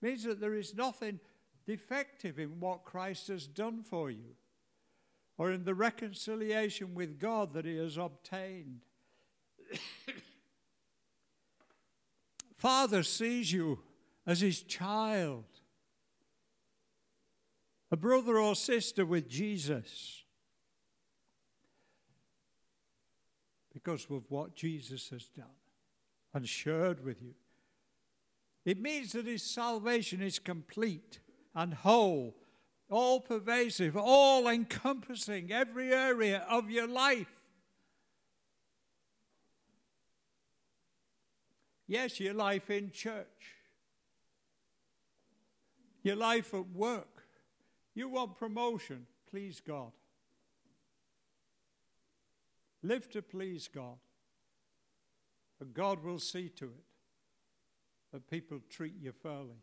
It 0.00 0.06
means 0.06 0.24
that 0.24 0.40
there 0.40 0.54
is 0.54 0.74
nothing 0.74 1.18
defective 1.66 2.38
in 2.38 2.60
what 2.60 2.84
Christ 2.84 3.28
has 3.28 3.46
done 3.46 3.82
for 3.82 4.10
you 4.10 4.36
or 5.36 5.50
in 5.50 5.64
the 5.64 5.74
reconciliation 5.74 6.94
with 6.94 7.18
God 7.18 7.52
that 7.54 7.64
he 7.64 7.76
has 7.76 7.96
obtained. 7.96 8.80
Father 12.56 13.02
sees 13.02 13.52
you 13.52 13.80
as 14.26 14.40
his 14.40 14.62
child 14.62 15.46
a 17.90 17.96
brother 17.96 18.38
or 18.38 18.54
sister 18.54 19.04
with 19.04 19.28
Jesus. 19.28 20.22
Because 23.72 24.06
of 24.10 24.24
what 24.28 24.54
Jesus 24.54 25.10
has 25.10 25.28
done 25.28 25.46
and 26.34 26.48
shared 26.48 27.04
with 27.04 27.22
you. 27.22 27.34
It 28.64 28.80
means 28.80 29.12
that 29.12 29.26
his 29.26 29.42
salvation 29.42 30.20
is 30.22 30.38
complete 30.38 31.20
and 31.54 31.72
whole, 31.74 32.36
all 32.90 33.20
pervasive, 33.20 33.96
all 33.96 34.48
encompassing 34.48 35.50
every 35.50 35.92
area 35.92 36.44
of 36.48 36.70
your 36.70 36.86
life. 36.86 37.30
Yes, 41.86 42.20
your 42.20 42.34
life 42.34 42.70
in 42.70 42.92
church, 42.92 43.56
your 46.04 46.14
life 46.16 46.54
at 46.54 46.68
work, 46.68 47.19
you 47.94 48.08
want 48.08 48.36
promotion? 48.36 49.06
Please 49.30 49.60
God. 49.60 49.92
Live 52.82 53.10
to 53.10 53.22
please 53.22 53.68
God. 53.68 53.98
And 55.60 55.74
God 55.74 56.02
will 56.02 56.18
see 56.18 56.48
to 56.50 56.64
it 56.64 56.84
that 58.12 58.30
people 58.30 58.60
treat 58.68 58.94
you 59.00 59.12
fairly. 59.12 59.62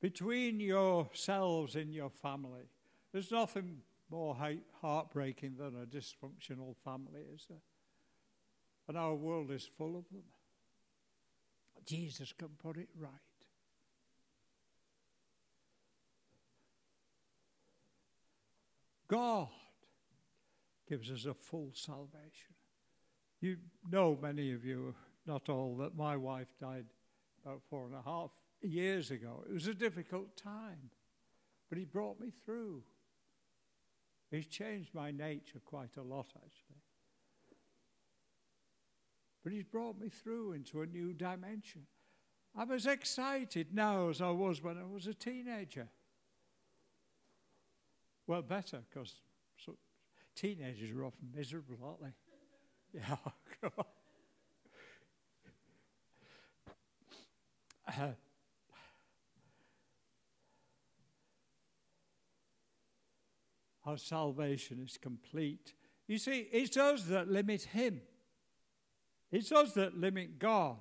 Between 0.00 0.60
yourselves 0.60 1.74
in 1.74 1.92
your 1.92 2.10
family, 2.10 2.68
there's 3.12 3.32
nothing 3.32 3.78
more 4.10 4.36
heartbreaking 4.80 5.56
than 5.58 5.74
a 5.82 5.86
dysfunctional 5.86 6.76
family, 6.84 7.22
is 7.34 7.46
there? 7.48 7.58
And 8.86 8.96
our 8.96 9.14
world 9.14 9.50
is 9.50 9.68
full 9.76 9.96
of 9.96 10.04
them. 10.10 10.22
Jesus 11.84 12.32
can 12.32 12.48
put 12.62 12.76
it 12.76 12.88
right. 12.98 13.10
God 19.08 19.48
gives 20.88 21.10
us 21.10 21.24
a 21.24 21.34
full 21.34 21.70
salvation. 21.74 22.54
You 23.40 23.56
know, 23.90 24.18
many 24.20 24.52
of 24.52 24.64
you, 24.64 24.94
not 25.26 25.48
all, 25.48 25.76
that 25.78 25.96
my 25.96 26.16
wife 26.16 26.48
died 26.60 26.86
about 27.44 27.62
four 27.68 27.86
and 27.86 27.94
a 27.94 28.02
half 28.02 28.30
years 28.62 29.10
ago. 29.10 29.44
It 29.48 29.52
was 29.52 29.66
a 29.66 29.74
difficult 29.74 30.36
time, 30.36 30.90
but 31.68 31.78
He 31.78 31.84
brought 31.84 32.20
me 32.20 32.30
through. 32.44 32.82
He's 34.30 34.46
changed 34.46 34.94
my 34.94 35.10
nature 35.10 35.60
quite 35.64 35.96
a 35.96 36.02
lot, 36.02 36.26
actually. 36.36 36.82
But 39.42 39.52
He's 39.52 39.64
brought 39.64 39.98
me 39.98 40.08
through 40.08 40.52
into 40.52 40.82
a 40.82 40.86
new 40.86 41.12
dimension. 41.12 41.86
I'm 42.56 42.72
as 42.72 42.86
excited 42.86 43.68
now 43.72 44.08
as 44.08 44.20
I 44.20 44.30
was 44.30 44.62
when 44.62 44.78
I 44.78 44.84
was 44.84 45.06
a 45.06 45.14
teenager. 45.14 45.88
Well, 48.28 48.42
better, 48.42 48.82
because 48.88 49.14
so 49.56 49.74
teenagers 50.36 50.90
are 50.90 51.04
often 51.06 51.30
miserable, 51.34 51.78
aren't 51.82 52.02
they? 52.02 52.12
Yeah, 52.94 53.16
uh, 58.00 58.12
our 63.84 63.98
salvation 63.98 64.80
is 64.82 64.96
complete. 64.96 65.74
You 66.06 66.16
see, 66.16 66.48
it's 66.50 66.78
us 66.78 67.04
that 67.04 67.28
limit 67.28 67.62
Him, 67.62 68.00
it's 69.30 69.52
us 69.52 69.72
that 69.74 69.98
limit 69.98 70.38
God. 70.38 70.78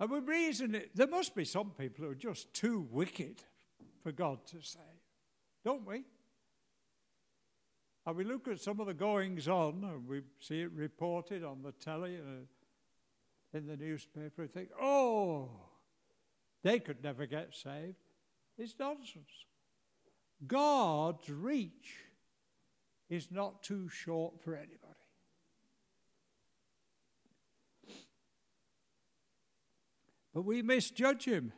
And 0.00 0.10
we 0.10 0.18
reason 0.18 0.74
it, 0.74 0.90
there 0.94 1.06
must 1.06 1.34
be 1.34 1.44
some 1.44 1.70
people 1.70 2.04
who 2.04 2.10
are 2.10 2.16
just 2.16 2.52
too 2.52 2.86
wicked 2.90 3.42
for 4.02 4.12
God 4.12 4.44
to 4.48 4.60
save, 4.60 4.82
don't 5.64 5.86
we? 5.86 6.04
And 8.06 8.16
we 8.16 8.24
look 8.24 8.48
at 8.48 8.60
some 8.60 8.80
of 8.80 8.86
the 8.86 8.94
goings 8.94 9.48
on, 9.48 9.82
and 9.82 10.06
we 10.06 10.22
see 10.40 10.60
it 10.60 10.72
reported 10.72 11.42
on 11.42 11.62
the 11.62 11.72
telly 11.72 12.16
and 12.16 12.46
in 13.54 13.66
the 13.66 13.76
newspaper, 13.76 14.42
and 14.42 14.52
think, 14.52 14.70
oh, 14.80 15.48
they 16.62 16.80
could 16.80 17.02
never 17.02 17.24
get 17.24 17.54
saved. 17.54 17.96
It's 18.58 18.74
nonsense. 18.78 19.46
God's 20.46 21.30
reach 21.30 22.00
is 23.08 23.30
not 23.30 23.62
too 23.62 23.88
short 23.88 24.42
for 24.42 24.54
anybody. 24.56 24.78
But 30.34 30.42
we 30.42 30.62
misjudge 30.62 31.24
him. 31.24 31.52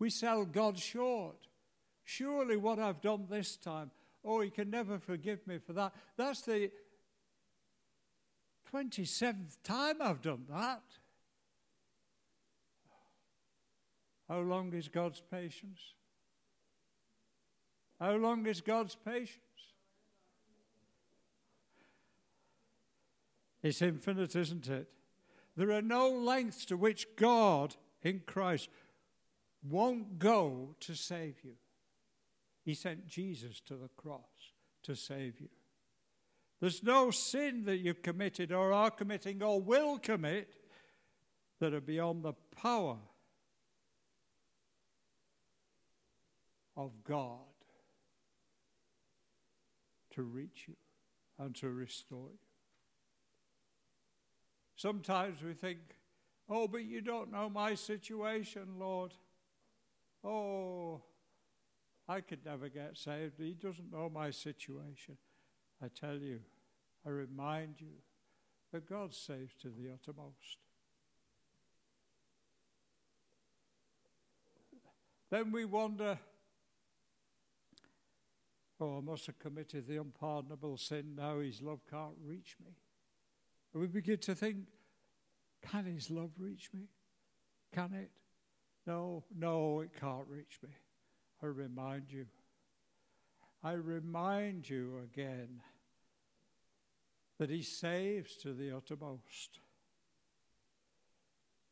We 0.00 0.10
sell 0.10 0.44
God 0.44 0.76
short. 0.76 1.46
Surely 2.04 2.56
what 2.56 2.78
I've 2.78 3.00
done 3.00 3.26
this 3.30 3.56
time, 3.56 3.90
oh, 4.24 4.40
he 4.40 4.50
can 4.50 4.70
never 4.70 4.98
forgive 4.98 5.46
me 5.46 5.58
for 5.58 5.72
that. 5.74 5.94
That's 6.16 6.42
the 6.42 6.70
27th 8.72 9.58
time 9.62 9.96
I've 10.00 10.20
done 10.20 10.44
that. 10.50 10.82
How 14.28 14.40
long 14.40 14.74
is 14.74 14.88
God's 14.88 15.22
patience? 15.30 15.94
How 18.00 18.14
long 18.14 18.46
is 18.46 18.60
God's 18.60 18.94
patience? 18.94 19.38
It's 23.62 23.82
infinite, 23.82 24.36
isn't 24.36 24.68
it? 24.68 24.88
There 25.58 25.72
are 25.72 25.82
no 25.82 26.08
lengths 26.08 26.64
to 26.66 26.76
which 26.76 27.16
God 27.16 27.74
in 28.00 28.22
Christ 28.24 28.68
won't 29.68 30.20
go 30.20 30.76
to 30.78 30.94
save 30.94 31.34
you. 31.42 31.54
He 32.64 32.74
sent 32.74 33.08
Jesus 33.08 33.58
to 33.62 33.74
the 33.74 33.88
cross 33.96 34.52
to 34.84 34.94
save 34.94 35.40
you. 35.40 35.48
There's 36.60 36.84
no 36.84 37.10
sin 37.10 37.64
that 37.64 37.78
you've 37.78 38.02
committed 38.02 38.52
or 38.52 38.72
are 38.72 38.92
committing 38.92 39.42
or 39.42 39.60
will 39.60 39.98
commit 39.98 40.54
that 41.58 41.74
are 41.74 41.80
beyond 41.80 42.22
the 42.22 42.34
power 42.54 42.98
of 46.76 47.02
God 47.02 47.40
to 50.14 50.22
reach 50.22 50.66
you 50.68 50.76
and 51.36 51.52
to 51.56 51.68
restore 51.68 52.28
you. 52.30 52.47
Sometimes 54.78 55.42
we 55.42 55.54
think, 55.54 55.80
oh, 56.48 56.68
but 56.68 56.84
you 56.84 57.00
don't 57.00 57.32
know 57.32 57.50
my 57.50 57.74
situation, 57.74 58.62
Lord. 58.78 59.12
Oh, 60.22 61.02
I 62.08 62.20
could 62.20 62.44
never 62.44 62.68
get 62.68 62.96
saved. 62.96 63.34
He 63.38 63.54
doesn't 63.54 63.90
know 63.90 64.08
my 64.08 64.30
situation. 64.30 65.16
I 65.82 65.88
tell 65.88 66.18
you, 66.18 66.38
I 67.04 67.10
remind 67.10 67.80
you 67.80 67.88
that 68.72 68.88
God 68.88 69.12
saves 69.12 69.52
to 69.62 69.68
the 69.68 69.90
uttermost. 69.92 70.58
Then 75.28 75.50
we 75.50 75.64
wonder, 75.64 76.20
oh, 78.80 78.98
I 78.98 79.00
must 79.00 79.26
have 79.26 79.40
committed 79.40 79.88
the 79.88 79.96
unpardonable 79.96 80.76
sin. 80.76 81.16
Now 81.16 81.40
his 81.40 81.60
love 81.60 81.80
can't 81.90 82.14
reach 82.24 82.54
me. 82.64 82.76
And 83.78 83.86
we 83.86 84.00
begin 84.00 84.18
to 84.18 84.34
think, 84.34 84.56
can 85.62 85.84
his 85.84 86.10
love 86.10 86.32
reach 86.36 86.68
me? 86.74 86.88
Can 87.72 87.94
it? 87.94 88.10
No, 88.88 89.22
no, 89.38 89.82
it 89.82 89.90
can't 90.00 90.26
reach 90.28 90.58
me. 90.64 90.70
I 91.40 91.46
remind 91.46 92.10
you. 92.10 92.26
I 93.62 93.74
remind 93.74 94.68
you 94.68 94.94
again 95.04 95.60
that 97.38 97.50
he 97.50 97.62
saves 97.62 98.34
to 98.38 98.52
the 98.52 98.76
uttermost. 98.76 99.60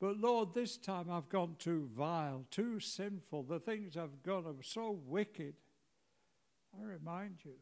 But 0.01 0.17
Lord, 0.21 0.55
this 0.55 0.77
time 0.77 1.11
I've 1.11 1.29
gone 1.29 1.57
too 1.59 1.91
vile, 1.93 2.45
too 2.53 2.79
sinful. 2.79 3.43
The 3.43 3.59
things 3.59 3.97
I've 3.97 4.23
done 4.23 4.47
are 4.47 4.63
so 4.63 4.97
wicked. 5.09 5.55
I 6.81 6.85
remind 6.85 7.39
you, 7.45 7.57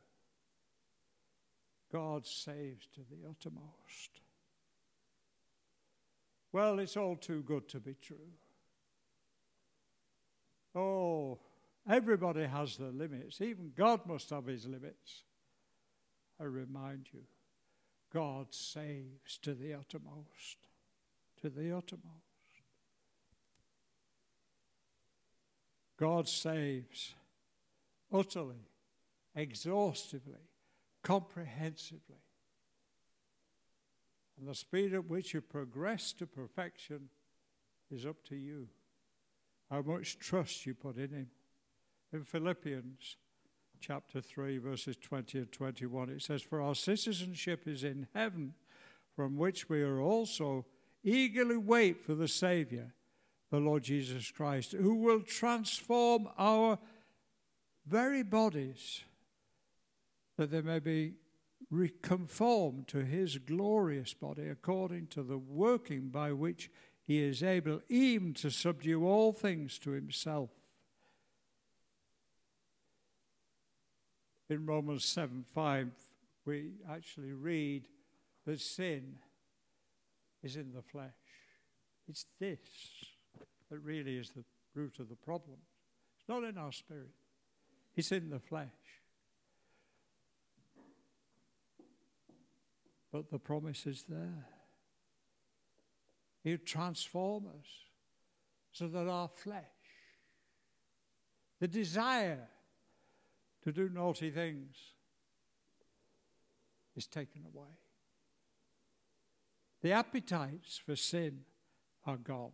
God 1.91 2.27
saves 2.27 2.87
to 2.89 3.01
the 3.11 3.27
uttermost. 3.27 4.21
Well, 6.55 6.79
it's 6.79 6.97
all 6.97 7.17
too 7.17 7.43
good 7.43 7.69
to 7.71 7.81
be 7.81 7.97
true. 8.01 8.31
Oh, 10.73 11.41
everybody 11.91 12.45
has 12.45 12.77
their 12.77 12.93
limits. 12.93 13.41
Even 13.41 13.73
God 13.77 14.07
must 14.07 14.31
have 14.31 14.47
his 14.47 14.65
limits. 14.65 15.25
I 16.41 16.45
remind 16.45 17.09
you, 17.13 17.23
God 18.13 18.55
saves 18.55 19.37
to 19.43 19.55
the 19.55 19.75
uttermost. 19.75 20.59
To 21.43 21.51
the 21.51 21.77
uttermost. 21.77 22.13
God 25.99 26.29
saves 26.29 27.15
utterly, 28.13 28.69
exhaustively, 29.35 30.47
comprehensively. 31.03 32.24
And 34.39 34.49
the 34.49 34.55
speed 34.55 34.95
at 34.95 35.09
which 35.09 35.35
you 35.35 35.41
progress 35.41 36.13
to 36.15 36.27
perfection 36.27 37.09
is 37.91 38.05
up 38.05 38.23
to 38.29 38.37
you. 38.37 38.69
How 39.71 39.83
much 39.83 40.19
trust 40.19 40.67
you 40.67 40.75
put 40.75 40.97
in 40.97 41.11
Him. 41.11 41.29
In 42.13 42.25
Philippians 42.25 43.17
chapter 43.81 44.21
3, 44.21 44.59
verses 44.59 44.97
20 44.97 45.39
and 45.39 45.53
21, 45.53 46.11
it 46.11 46.23
says, 46.23 46.43
For 46.43 46.61
our 46.61 46.75
citizenship 46.75 47.67
is 47.67 47.85
in 47.85 48.07
heaven, 48.15 48.55
from 49.15 49.37
which 49.37 49.69
we 49.69 49.83
are 49.83 50.01
also 50.01 50.65
eagerly 51.03 51.57
wait 51.57 52.01
for 52.01 52.15
the 52.15 52.29
Savior, 52.29 52.95
the 53.51 53.59
Lord 53.59 53.85
Jesus 53.85 54.31
Christ, 54.31 54.73
who 54.73 54.95
will 54.95 55.21
transform 55.21 56.29
our 56.39 56.79
very 57.87 58.23
bodies 58.23 59.03
that 60.37 60.51
they 60.51 60.63
may 60.63 60.79
be 60.79 61.15
conformed 62.03 62.89
to 62.89 63.05
his 63.05 63.39
glorious 63.39 64.15
body 64.15 64.49
according 64.49 65.09
to 65.09 65.23
the 65.23 65.39
working 65.39 66.09
by 66.09 66.33
which 66.33 66.71
he 67.07 67.23
is 67.23 67.43
able 67.43 67.81
even 67.89 68.33
to 68.35 68.51
subdue 68.51 69.07
all 69.07 69.33
things 69.33 69.79
to 69.81 69.91
himself. 69.91 70.51
In 74.49 74.67
Romans 74.67 75.05
7 75.05 75.45
5, 75.55 75.91
we 76.45 76.73
actually 76.91 77.33
read 77.33 77.89
that 78.47 78.61
sin 78.61 79.17
is 80.43 80.57
in 80.57 80.73
the 80.73 80.83
flesh. 80.83 81.11
It's 82.09 82.27
this 82.39 82.59
that 83.71 83.79
really 83.79 84.17
is 84.17 84.31
the 84.31 84.45
root 84.75 84.99
of 85.01 85.09
the 85.09 85.17
problem. 85.17 85.57
It's 86.19 86.29
not 86.29 86.45
in 86.45 86.59
our 86.59 86.73
spirit, 86.73 87.15
it's 87.97 88.13
in 88.13 88.31
the 88.31 88.39
flesh. 88.39 88.69
But 93.15 93.31
the 93.31 93.39
promise 93.39 93.87
is 93.87 94.03
there. 94.09 94.45
He'll 96.43 96.59
transform 96.59 97.47
us 97.47 97.69
so 98.73 98.89
that 98.89 99.07
our 99.07 99.29
flesh, 99.29 99.63
the 101.61 101.69
desire 101.69 102.49
to 103.63 103.71
do 103.71 103.89
naughty 103.89 104.33
things, 104.33 104.75
is 106.97 107.07
taken 107.07 107.43
away. 107.45 107.71
The 109.81 109.93
appetites 109.93 110.81
for 110.85 110.97
sin 110.97 111.43
are 112.05 112.17
gone. 112.17 112.51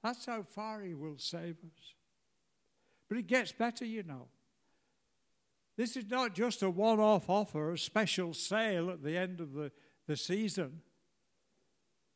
That's 0.00 0.26
how 0.26 0.44
far 0.44 0.82
He 0.82 0.94
will 0.94 1.18
save 1.18 1.56
us. 1.56 1.94
But 3.08 3.18
it 3.18 3.26
gets 3.26 3.50
better, 3.50 3.84
you 3.84 4.04
know. 4.04 4.28
This 5.76 5.96
is 5.96 6.08
not 6.08 6.34
just 6.34 6.62
a 6.62 6.70
one 6.70 7.00
off 7.00 7.28
offer, 7.28 7.72
a 7.72 7.78
special 7.78 8.32
sale 8.32 8.90
at 8.90 9.02
the 9.02 9.16
end 9.16 9.40
of 9.40 9.52
the, 9.52 9.70
the 10.06 10.16
season. 10.16 10.80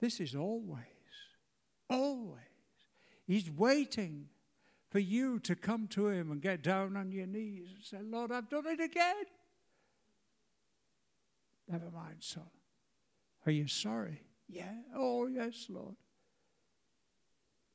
This 0.00 0.18
is 0.18 0.34
always, 0.34 0.84
always. 1.90 2.40
He's 3.26 3.50
waiting 3.50 4.28
for 4.88 4.98
you 4.98 5.38
to 5.40 5.54
come 5.54 5.86
to 5.88 6.08
Him 6.08 6.32
and 6.32 6.40
get 6.40 6.62
down 6.62 6.96
on 6.96 7.12
your 7.12 7.26
knees 7.26 7.68
and 7.74 7.84
say, 7.84 7.98
Lord, 8.02 8.32
I've 8.32 8.48
done 8.48 8.66
it 8.66 8.80
again. 8.80 9.24
Never 11.68 11.90
mind, 11.90 12.16
son. 12.20 12.48
Are 13.46 13.52
you 13.52 13.68
sorry? 13.68 14.22
Yeah. 14.48 14.72
Oh, 14.96 15.26
yes, 15.26 15.66
Lord. 15.68 15.96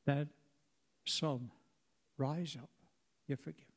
Then, 0.05 0.29
son, 1.05 1.51
rise 2.17 2.57
up. 2.61 2.69
You're 3.27 3.37
forgiven. 3.37 3.74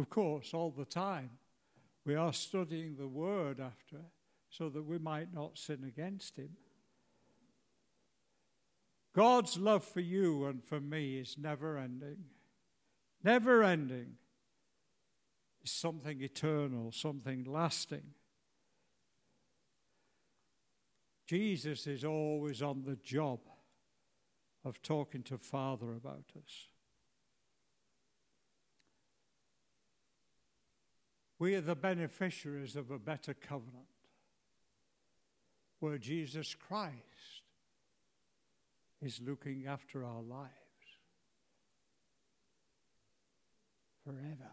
Of 0.00 0.08
course, 0.08 0.54
all 0.54 0.70
the 0.70 0.86
time, 0.86 1.28
we 2.06 2.14
are 2.14 2.32
studying 2.32 2.96
the 2.96 3.06
Word 3.06 3.60
after 3.60 3.98
so 4.48 4.70
that 4.70 4.82
we 4.82 4.96
might 4.96 5.34
not 5.34 5.58
sin 5.58 5.84
against 5.86 6.38
Him. 6.38 6.56
God's 9.14 9.58
love 9.58 9.84
for 9.84 10.00
you 10.00 10.46
and 10.46 10.64
for 10.64 10.80
me 10.80 11.18
is 11.18 11.36
never 11.38 11.76
ending. 11.76 12.24
Never 13.22 13.62
ending. 13.62 14.14
It's 15.60 15.70
something 15.70 16.22
eternal, 16.22 16.92
something 16.92 17.44
lasting. 17.44 18.14
Jesus 21.26 21.86
is 21.86 22.06
always 22.06 22.62
on 22.62 22.84
the 22.86 22.96
job 22.96 23.40
of 24.64 24.80
talking 24.80 25.22
to 25.24 25.36
Father 25.36 25.92
about 25.92 26.24
us. 26.38 26.69
We 31.40 31.54
are 31.54 31.62
the 31.62 31.74
beneficiaries 31.74 32.76
of 32.76 32.90
a 32.90 32.98
better 32.98 33.32
covenant 33.32 33.86
where 35.78 35.96
Jesus 35.96 36.54
Christ 36.54 36.92
is 39.00 39.22
looking 39.26 39.64
after 39.66 40.04
our 40.04 40.20
lives 40.20 40.50
forever, 44.04 44.50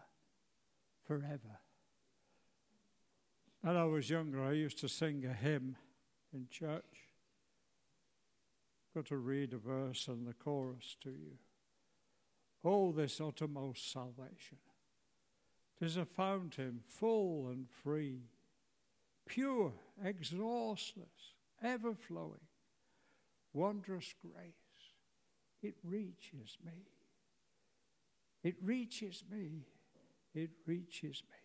forever. 1.05 1.59
When 3.59 3.75
I 3.75 3.83
was 3.83 4.09
younger, 4.09 4.41
I 4.41 4.53
used 4.53 4.79
to 4.79 4.87
sing 4.87 5.25
a 5.25 5.33
hymn 5.33 5.75
in 6.33 6.47
church. 6.49 6.85
I've 8.95 9.03
Got 9.03 9.07
to 9.07 9.17
read 9.17 9.51
a 9.51 9.57
verse 9.57 10.07
and 10.07 10.25
the 10.25 10.33
chorus 10.33 10.95
to 11.03 11.09
you. 11.09 11.37
Oh, 12.63 12.93
this 12.93 13.19
uttermost 13.19 13.91
salvation. 13.91 14.59
Tis 15.79 15.97
a 15.97 16.05
fountain 16.05 16.79
full 16.87 17.49
and 17.49 17.67
free, 17.69 18.21
pure, 19.27 19.73
exhaustless, 20.03 21.35
ever 21.61 21.93
flowing, 21.93 22.47
wondrous 23.53 24.13
grace. 24.21 24.53
It 25.61 25.75
reaches 25.83 26.57
me. 26.65 26.87
It 28.43 28.55
reaches 28.61 29.23
me. 29.29 29.65
It 30.33 30.51
reaches 30.65 31.23
me. 31.29 31.37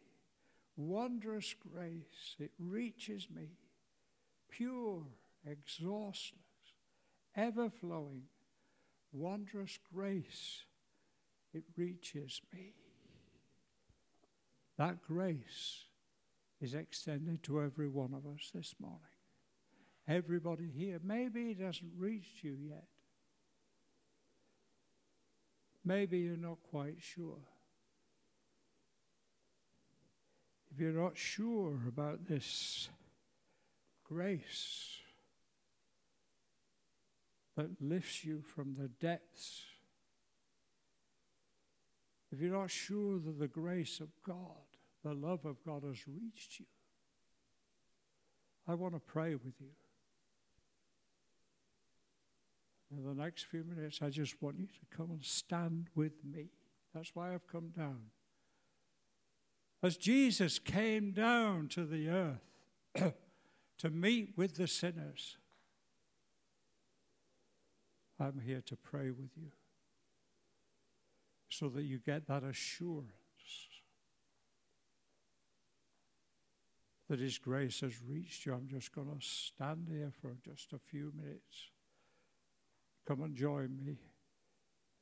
Wondrous 0.77 1.55
grace. 1.55 2.37
It 2.39 2.53
reaches 2.59 3.29
me. 3.35 3.49
Pure, 4.51 5.05
exhaustless, 5.47 6.43
ever 7.37 7.69
flowing, 7.69 8.25
wondrous 9.13 9.79
grace. 9.93 10.65
It 11.53 11.65
reaches 11.77 12.41
me. 12.53 12.73
That 14.79 15.03
grace 15.03 15.85
is 16.61 16.75
extended 16.75 17.43
to 17.45 17.63
every 17.63 17.89
one 17.89 18.15
of 18.15 18.27
us 18.27 18.51
this 18.55 18.75
morning. 18.81 19.01
Everybody 20.09 20.69
here. 20.75 21.01
Maybe 21.03 21.51
it 21.51 21.61
hasn't 21.61 21.93
reached 21.97 22.43
you 22.43 22.57
yet. 22.69 22.85
Maybe 25.85 26.19
you're 26.21 26.37
not 26.37 26.59
quite 26.71 26.97
sure. 27.01 27.41
If 30.73 30.81
you're 30.81 30.93
not 30.93 31.19
sure 31.19 31.77
about 31.87 32.27
this 32.27 32.89
grace 34.05 34.99
that 37.57 37.71
lifts 37.81 38.25
you 38.25 38.43
from 38.43 38.77
the 38.79 38.89
depths, 38.89 39.63
if 42.33 42.41
you're 42.41 42.59
not 42.59 42.71
sure 42.71 43.19
that 43.19 43.39
the 43.39 43.47
grace 43.47 44.01
of 44.01 44.09
God, 44.27 44.37
the 45.05 45.13
love 45.13 45.45
of 45.45 45.63
God 45.65 45.83
has 45.85 46.09
reached 46.09 46.59
you, 46.59 46.67
I 48.67 48.75
want 48.75 48.95
to 48.95 49.01
pray 49.01 49.35
with 49.35 49.61
you. 49.61 49.69
In 52.97 53.05
the 53.05 53.23
next 53.23 53.45
few 53.45 53.65
minutes, 53.65 54.01
I 54.03 54.09
just 54.09 54.41
want 54.43 54.59
you 54.59 54.67
to 54.67 54.97
come 54.97 55.11
and 55.11 55.23
stand 55.23 55.89
with 55.95 56.25
me. 56.25 56.47
That's 56.95 57.15
why 57.15 57.35
I've 57.35 57.47
come 57.47 57.69
down. 57.77 58.01
As 59.83 59.97
Jesus 59.97 60.59
came 60.59 61.13
down 61.13 61.69
to 61.69 61.85
the 61.85 62.09
earth 62.09 63.15
to 63.79 63.91
meet 63.91 64.35
with 64.37 64.55
the 64.55 64.69
sinners, 64.69 65.37
I'm 68.21 68.41
here 68.45 68.63
to 68.67 68.77
pray 68.77 69.11
with 69.11 69.31
you 69.37 69.51
so 71.53 71.69
that 71.69 71.83
you 71.83 71.99
get 71.99 72.27
that 72.29 72.43
assurance 72.43 73.13
that 77.11 77.21
His 77.21 77.37
grace 77.37 77.81
has 77.81 77.93
reached 78.09 78.47
you. 78.47 78.55
I'm 78.55 78.69
just 78.69 78.95
going 78.95 79.09
to 79.09 79.21
stand 79.21 79.87
here 79.91 80.11
for 80.23 80.35
just 80.43 80.73
a 80.73 80.79
few 80.79 81.13
minutes. 81.15 81.71
Come 83.07 83.21
and 83.21 83.37
join 83.37 83.77
me 83.85 83.99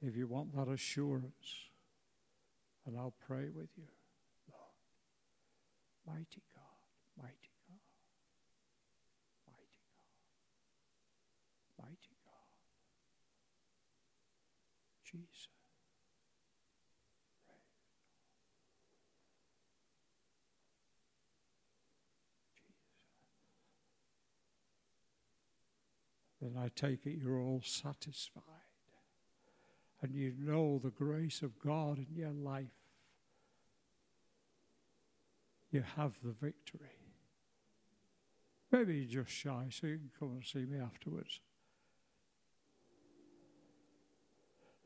if 0.02 0.16
you 0.16 0.26
want 0.26 0.56
that 0.56 0.66
assurance, 0.66 1.68
and 2.84 2.96
I'll 2.96 3.14
pray 3.28 3.48
with 3.54 3.68
you. 3.76 3.86
Lord, 4.50 4.74
mighty 6.04 6.42
God, 6.52 6.82
mighty 7.16 7.52
God, 7.68 7.78
mighty 9.46 9.84
God, 11.78 11.84
mighty 11.84 12.16
God, 12.24 12.48
Jesus. 15.04 15.59
Then 26.40 26.56
I 26.58 26.68
take 26.74 27.06
it 27.06 27.18
you're 27.22 27.40
all 27.40 27.62
satisfied. 27.64 28.44
And 30.02 30.14
you 30.14 30.32
know 30.38 30.80
the 30.82 30.90
grace 30.90 31.42
of 31.42 31.58
God 31.58 31.98
in 31.98 32.06
your 32.16 32.32
life. 32.32 32.72
You 35.70 35.84
have 35.96 36.14
the 36.24 36.32
victory. 36.32 36.88
Maybe 38.72 38.96
you're 38.96 39.24
just 39.24 39.36
shy, 39.36 39.66
so 39.70 39.86
you 39.86 39.98
can 39.98 40.10
come 40.18 40.30
and 40.30 40.44
see 40.44 40.64
me 40.64 40.78
afterwards. 40.80 41.40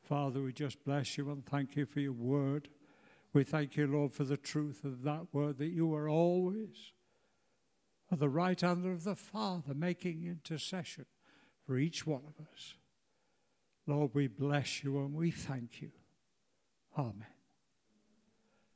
Father, 0.03 0.41
we 0.41 0.53
just 0.53 0.83
bless 0.83 1.17
you 1.17 1.31
and 1.31 1.45
thank 1.45 1.75
you 1.75 1.85
for 1.85 1.99
your 1.99 2.11
word. 2.11 2.67
We 3.33 3.43
thank 3.43 3.75
you, 3.75 3.87
Lord, 3.87 4.11
for 4.11 4.23
the 4.23 4.37
truth 4.37 4.83
of 4.83 5.03
that 5.03 5.33
word 5.33 5.57
that 5.57 5.71
you 5.71 5.93
are 5.95 6.09
always 6.09 6.93
at 8.11 8.19
the 8.19 8.29
right 8.29 8.59
hand 8.59 8.85
of 8.85 9.03
the 9.03 9.15
Father 9.15 9.73
making 9.73 10.25
intercession 10.25 11.05
for 11.65 11.77
each 11.77 12.05
one 12.05 12.21
of 12.27 12.45
us. 12.53 12.75
Lord, 13.87 14.11
we 14.13 14.27
bless 14.27 14.83
you 14.83 14.97
and 14.99 15.13
we 15.13 15.31
thank 15.31 15.81
you. 15.81 15.91
Amen. 16.97 17.34